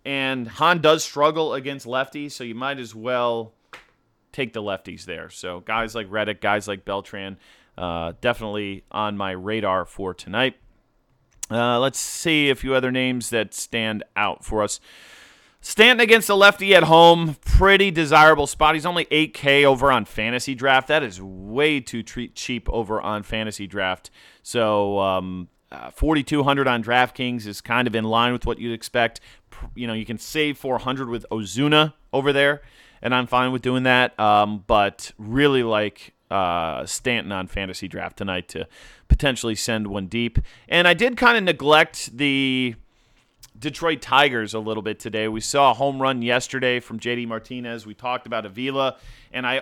And 0.06 0.48
Hahn 0.48 0.82
does 0.82 1.04
struggle 1.04 1.56
against 1.56 1.88
lefties, 1.88 2.34
so 2.34 2.43
you 2.43 2.54
might 2.54 2.78
as 2.78 2.93
well 2.93 3.54
take 4.36 4.54
the 4.54 4.62
lefties 4.62 5.06
there. 5.06 5.30
So 5.30 5.62
guys 5.62 5.95
like 5.95 6.08
Reddick, 6.10 6.41
guys 6.41 6.67
like 6.67 6.84
Beltran, 6.86 7.38
uh, 7.78 8.13
definitely 8.21 8.84
on 8.91 9.17
my 9.17 9.32
radar 9.32 9.86
for 9.86 10.13
tonight. 10.13 10.56
Uh, 11.50 11.80
let's 11.80 12.00
see 12.00 12.50
a 12.50 12.56
few 12.56 12.74
other 12.74 12.91
names 12.91 13.30
that 13.30 13.54
stand 13.54 14.04
out 14.15 14.43
for 14.43 14.63
us. 14.63 14.80
Stanton 15.62 16.02
against 16.02 16.28
the 16.28 16.38
lefty 16.38 16.76
at 16.76 16.84
home, 16.84 17.38
pretty 17.45 17.89
desirable 17.89 18.45
spot. 18.45 18.76
He's 18.76 18.86
only 18.86 19.06
8K 19.06 19.63
over 19.63 19.91
on 19.91 20.06
Fantasy 20.06 20.54
Draft. 20.54 20.89
That 20.89 21.02
is 21.02 21.21
way 21.21 21.80
too 21.80 22.04
cheap 22.04 22.69
over 22.69 23.02
on 23.02 23.24
Fantasy 23.24 23.65
Draft. 23.65 24.12
So, 24.43 25.00
um, 25.00 25.48
uh, 25.71 25.89
4,200 25.89 26.67
on 26.67 26.84
DraftKings 26.84 27.48
is 27.48 27.62
kind 27.62 27.88
of 27.88 27.95
in 27.95 28.04
line 28.04 28.32
with 28.32 28.45
what 28.45 28.60
you'd 28.60 28.74
expect. 28.74 29.19
You 29.74 29.88
know, 29.88 29.93
you 29.93 30.06
can 30.06 30.19
save 30.19 30.58
400 30.58 31.10
with 31.10 31.26
Ozuna 31.32 31.93
over 32.13 32.32
there, 32.32 32.62
and 33.05 33.13
I'm 33.13 33.27
fine 33.27 33.51
with 33.51 33.61
doing 33.61 33.83
that. 33.83 34.19
Um, 34.19 34.63
but 34.65 35.11
really 35.19 35.61
like 35.61 36.15
uh, 36.31 36.87
Stanton 36.87 37.31
on 37.31 37.45
fantasy 37.45 37.87
draft 37.87 38.17
tonight 38.17 38.49
to 38.49 38.67
potentially 39.07 39.53
send 39.53 39.85
one 39.85 40.07
deep. 40.07 40.39
And 40.67 40.87
I 40.87 40.95
did 40.95 41.15
kind 41.15 41.37
of 41.37 41.43
neglect 41.43 42.17
the 42.17 42.73
Detroit 43.57 44.01
Tigers 44.01 44.55
a 44.55 44.59
little 44.59 44.81
bit 44.81 44.99
today. 44.99 45.27
We 45.27 45.39
saw 45.39 45.69
a 45.69 45.73
home 45.75 46.01
run 46.01 46.23
yesterday 46.23 46.79
from 46.79 46.99
JD 46.99 47.27
Martinez. 47.27 47.85
We 47.85 47.93
talked 47.93 48.25
about 48.25 48.43
Avila, 48.43 48.97
and 49.31 49.45
I 49.45 49.61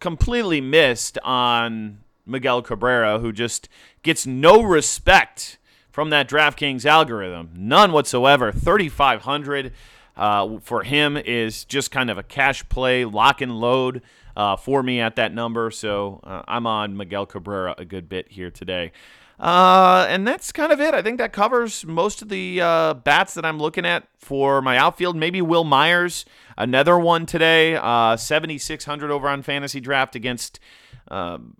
completely 0.00 0.60
missed 0.60 1.16
on 1.22 2.00
Miguel 2.26 2.60
Cabrera, 2.60 3.20
who 3.20 3.32
just 3.32 3.68
gets 4.02 4.26
no 4.26 4.60
respect 4.60 5.58
from 5.92 6.10
that 6.10 6.28
DraftKings 6.28 6.84
algorithm. 6.84 7.50
None 7.54 7.92
whatsoever. 7.92 8.50
3,500 8.50 9.72
uh, 10.16 10.58
for 10.60 10.82
him 10.82 11.16
is 11.16 11.64
just 11.64 11.90
kind 11.90 12.10
of 12.10 12.18
a 12.18 12.22
cash 12.22 12.68
play, 12.68 13.04
lock 13.04 13.40
and 13.40 13.58
load 13.58 14.02
uh, 14.36 14.56
for 14.56 14.82
me 14.82 15.00
at 15.00 15.16
that 15.16 15.32
number. 15.32 15.70
So 15.70 16.20
uh, 16.24 16.42
I'm 16.46 16.66
on 16.66 16.96
Miguel 16.96 17.26
Cabrera 17.26 17.74
a 17.78 17.84
good 17.84 18.08
bit 18.08 18.30
here 18.30 18.50
today. 18.50 18.92
Uh, 19.38 20.06
and 20.08 20.26
that's 20.26 20.52
kind 20.52 20.70
of 20.70 20.80
it. 20.80 20.94
I 20.94 21.02
think 21.02 21.18
that 21.18 21.32
covers 21.32 21.84
most 21.84 22.22
of 22.22 22.28
the 22.28 22.60
uh, 22.60 22.94
bats 22.94 23.34
that 23.34 23.44
I'm 23.44 23.58
looking 23.58 23.84
at 23.84 24.06
for 24.16 24.62
my 24.62 24.76
outfield. 24.76 25.16
Maybe 25.16 25.42
Wil 25.42 25.64
Myers, 25.64 26.24
another 26.56 26.98
one 26.98 27.26
today. 27.26 27.74
Uh, 27.74 28.16
7,600 28.16 29.10
over 29.10 29.28
on 29.28 29.42
Fantasy 29.42 29.80
Draft 29.80 30.14
against 30.14 30.60
um, 31.08 31.56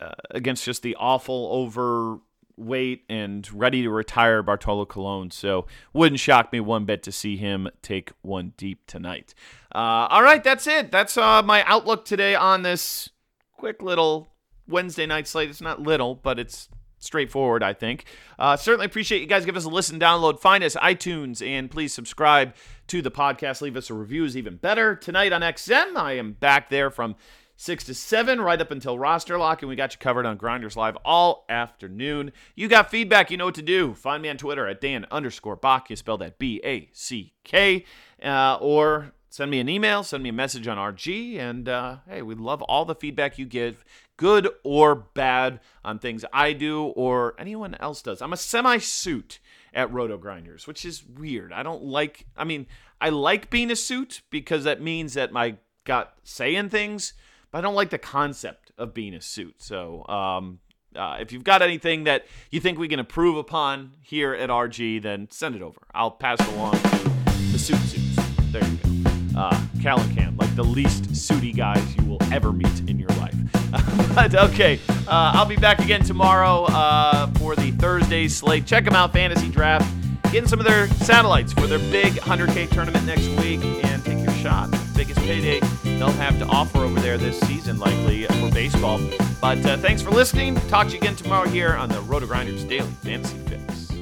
uh, 0.00 0.12
against 0.30 0.64
just 0.64 0.82
the 0.82 0.94
awful 0.96 1.48
over 1.50 2.18
weight 2.56 3.04
and 3.08 3.48
ready 3.52 3.82
to 3.82 3.90
retire 3.90 4.42
Bartolo 4.42 4.86
Colon. 4.86 5.30
So 5.30 5.66
wouldn't 5.92 6.20
shock 6.20 6.52
me 6.52 6.60
one 6.60 6.84
bit 6.84 7.02
to 7.04 7.12
see 7.12 7.36
him 7.36 7.68
take 7.82 8.12
one 8.22 8.52
deep 8.56 8.86
tonight. 8.86 9.34
Uh, 9.74 10.08
all 10.10 10.22
right, 10.22 10.42
that's 10.42 10.66
it. 10.66 10.90
That's 10.90 11.16
uh, 11.16 11.42
my 11.42 11.62
outlook 11.64 12.04
today 12.04 12.34
on 12.34 12.62
this 12.62 13.10
quick 13.52 13.82
little 13.82 14.28
Wednesday 14.68 15.06
night 15.06 15.26
slate. 15.26 15.50
It's 15.50 15.60
not 15.60 15.80
little, 15.80 16.14
but 16.14 16.38
it's 16.38 16.68
straightforward, 16.98 17.62
I 17.62 17.72
think. 17.72 18.04
Uh, 18.38 18.56
certainly 18.56 18.86
appreciate 18.86 19.20
you 19.20 19.26
guys 19.26 19.44
give 19.44 19.56
us 19.56 19.64
a 19.64 19.68
listen, 19.68 20.00
download, 20.00 20.40
find 20.40 20.64
us 20.64 20.76
iTunes, 20.76 21.46
and 21.46 21.70
please 21.70 21.92
subscribe 21.92 22.54
to 22.88 23.02
the 23.02 23.10
podcast. 23.10 23.60
Leave 23.60 23.76
us 23.76 23.90
a 23.90 23.94
review 23.94 24.24
is 24.24 24.36
even 24.36 24.56
better. 24.56 24.94
Tonight 24.94 25.32
on 25.32 25.42
XM, 25.42 25.96
I 25.96 26.14
am 26.14 26.32
back 26.32 26.70
there 26.70 26.90
from 26.90 27.16
6 27.58 27.84
to 27.84 27.94
7, 27.94 28.40
right 28.40 28.60
up 28.60 28.70
until 28.70 28.98
roster 28.98 29.38
lock, 29.38 29.62
and 29.62 29.68
we 29.68 29.76
got 29.76 29.94
you 29.94 29.98
covered 29.98 30.26
on 30.26 30.36
Grinders 30.36 30.76
Live 30.76 30.96
all 31.04 31.46
afternoon. 31.48 32.32
You 32.54 32.68
got 32.68 32.90
feedback, 32.90 33.30
you 33.30 33.38
know 33.38 33.46
what 33.46 33.54
to 33.54 33.62
do. 33.62 33.94
Find 33.94 34.22
me 34.22 34.28
on 34.28 34.36
Twitter 34.36 34.66
at 34.66 34.80
Dan 34.80 35.06
underscore 35.10 35.56
Back. 35.56 35.88
You 35.88 35.96
spell 35.96 36.18
that 36.18 36.38
B 36.38 36.60
A 36.64 36.90
C 36.92 37.32
K. 37.44 37.86
Uh, 38.22 38.58
or 38.60 39.12
send 39.30 39.50
me 39.50 39.58
an 39.60 39.70
email, 39.70 40.02
send 40.02 40.22
me 40.22 40.28
a 40.28 40.34
message 40.34 40.68
on 40.68 40.76
RG, 40.76 41.38
and 41.38 41.68
uh, 41.68 41.96
hey, 42.06 42.20
we 42.20 42.34
love 42.34 42.60
all 42.62 42.84
the 42.84 42.94
feedback 42.94 43.38
you 43.38 43.46
give, 43.46 43.84
good 44.18 44.48
or 44.62 44.94
bad, 44.94 45.60
on 45.82 45.98
things 45.98 46.24
I 46.32 46.52
do 46.52 46.84
or 46.84 47.34
anyone 47.38 47.74
else 47.80 48.02
does. 48.02 48.20
I'm 48.20 48.32
a 48.34 48.36
semi 48.36 48.78
suit 48.78 49.38
at 49.72 49.90
Roto 49.92 50.18
Grinders, 50.18 50.66
which 50.66 50.84
is 50.84 51.04
weird. 51.06 51.52
I 51.52 51.62
don't 51.62 51.84
like, 51.84 52.26
I 52.36 52.44
mean, 52.44 52.66
I 53.00 53.08
like 53.08 53.48
being 53.48 53.70
a 53.70 53.76
suit 53.76 54.20
because 54.28 54.64
that 54.64 54.82
means 54.82 55.14
that 55.14 55.32
my 55.32 55.56
got 55.84 56.14
saying 56.22 56.68
things 56.68 57.14
but 57.50 57.58
I 57.58 57.60
don't 57.60 57.74
like 57.74 57.90
the 57.90 57.98
concept 57.98 58.72
of 58.78 58.94
being 58.94 59.14
a 59.14 59.20
suit. 59.20 59.56
So, 59.58 60.06
um, 60.08 60.60
uh, 60.94 61.18
if 61.20 61.32
you've 61.32 61.44
got 61.44 61.62
anything 61.62 62.04
that 62.04 62.26
you 62.50 62.60
think 62.60 62.78
we 62.78 62.88
can 62.88 62.98
improve 62.98 63.36
upon 63.36 63.92
here 64.00 64.32
at 64.32 64.48
RG, 64.48 65.02
then 65.02 65.28
send 65.30 65.54
it 65.54 65.62
over. 65.62 65.80
I'll 65.94 66.10
pass 66.10 66.40
it 66.40 66.48
along 66.54 66.72
to 66.72 67.10
the 67.52 67.58
suit 67.58 67.76
suits. 67.78 68.16
There 68.50 68.64
you 68.64 68.76
go. 68.76 69.10
Uh, 69.38 69.60
Cal 69.82 69.98
like 70.38 70.54
the 70.56 70.64
least 70.64 71.04
suity 71.12 71.54
guys 71.54 71.84
you 71.96 72.04
will 72.04 72.22
ever 72.32 72.52
meet 72.52 72.80
in 72.88 72.98
your 72.98 73.08
life. 73.10 73.34
but 74.14 74.34
okay, 74.34 74.80
uh, 75.06 75.32
I'll 75.34 75.46
be 75.46 75.56
back 75.56 75.78
again 75.80 76.02
tomorrow 76.02 76.64
uh, 76.64 77.26
for 77.34 77.54
the 77.54 77.72
Thursday 77.72 78.28
slate. 78.28 78.66
Check 78.66 78.84
them 78.84 78.94
out, 78.94 79.12
Fantasy 79.12 79.48
Draft. 79.48 79.86
Getting 80.32 80.48
some 80.48 80.58
of 80.58 80.66
their 80.66 80.88
satellites 80.88 81.52
for 81.52 81.66
their 81.66 81.78
big 81.90 82.14
100K 82.14 82.70
tournament 82.70 83.06
next 83.06 83.28
week 83.40 83.60
and 83.62 84.15
shot. 84.46 84.70
Biggest 84.94 85.18
payday 85.20 85.58
they'll 85.98 86.10
have 86.12 86.38
to 86.38 86.46
offer 86.46 86.78
over 86.78 87.00
there 87.00 87.18
this 87.18 87.38
season, 87.40 87.78
likely 87.78 88.26
for 88.26 88.50
baseball. 88.52 89.00
But 89.40 89.64
uh, 89.66 89.76
thanks 89.78 90.02
for 90.02 90.10
listening. 90.10 90.54
Talk 90.68 90.86
to 90.86 90.92
you 90.92 90.98
again 90.98 91.16
tomorrow 91.16 91.48
here 91.48 91.74
on 91.74 91.88
the 91.88 92.00
Roto 92.02 92.26
Grinders 92.26 92.62
Daily 92.64 92.88
Fantasy 93.02 93.36
Fix. 93.48 93.92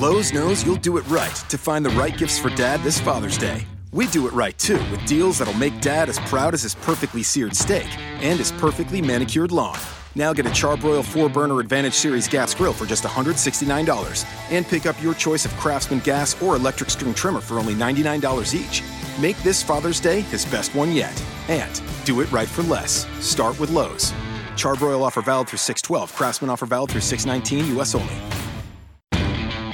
Lowe's 0.00 0.32
knows 0.32 0.66
you'll 0.66 0.74
do 0.76 0.96
it 0.96 1.06
right 1.06 1.34
to 1.48 1.56
find 1.56 1.86
the 1.86 1.90
right 1.90 2.16
gifts 2.18 2.40
for 2.40 2.50
dad 2.50 2.82
this 2.82 3.00
Father's 3.00 3.38
Day. 3.38 3.64
We 3.92 4.08
do 4.08 4.26
it 4.26 4.32
right 4.32 4.58
too 4.58 4.82
with 4.90 5.04
deals 5.06 5.38
that'll 5.38 5.54
make 5.54 5.80
dad 5.80 6.08
as 6.08 6.18
proud 6.20 6.54
as 6.54 6.62
his 6.62 6.74
perfectly 6.74 7.22
seared 7.22 7.54
steak 7.54 7.86
and 8.20 8.36
his 8.36 8.50
perfectly 8.52 9.00
manicured 9.00 9.52
lawn. 9.52 9.78
Now 10.14 10.34
get 10.34 10.44
a 10.44 10.50
Charbroil 10.50 11.04
4 11.04 11.30
burner 11.30 11.58
Advantage 11.60 11.94
Series 11.94 12.28
gas 12.28 12.54
grill 12.54 12.74
for 12.74 12.84
just 12.84 13.04
$169 13.04 14.26
and 14.50 14.66
pick 14.66 14.84
up 14.84 15.00
your 15.02 15.14
choice 15.14 15.46
of 15.46 15.52
Craftsman 15.56 16.00
gas 16.00 16.40
or 16.42 16.54
electric 16.54 16.90
string 16.90 17.14
trimmer 17.14 17.40
for 17.40 17.58
only 17.58 17.74
$99 17.74 18.54
each. 18.54 18.82
Make 19.20 19.38
this 19.38 19.62
Father's 19.62 20.00
Day 20.00 20.20
his 20.20 20.44
best 20.44 20.74
one 20.74 20.92
yet. 20.92 21.22
And 21.48 21.80
do 22.04 22.20
it 22.20 22.30
right 22.30 22.48
for 22.48 22.62
less. 22.62 23.06
Start 23.24 23.58
with 23.58 23.70
Lowe's. 23.70 24.12
Charbroil 24.54 25.02
offer 25.02 25.22
valid 25.22 25.48
through 25.48 25.58
612. 25.58 26.14
Craftsman 26.14 26.50
offer 26.50 26.66
valid 26.66 26.90
through 26.90 27.00
619 27.00 27.78
US 27.78 27.94
only. 27.94 28.14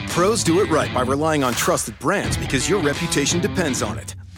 Pros 0.09 0.43
do 0.43 0.61
it 0.61 0.71
right 0.71 0.93
by 0.93 1.03
relying 1.03 1.45
on 1.45 1.53
trusted 1.53 1.99
brands 1.99 2.37
because 2.37 2.69
your 2.69 2.81
reputation 2.81 3.41
depends 3.41 3.83
on 3.83 3.99
it. 3.99 4.15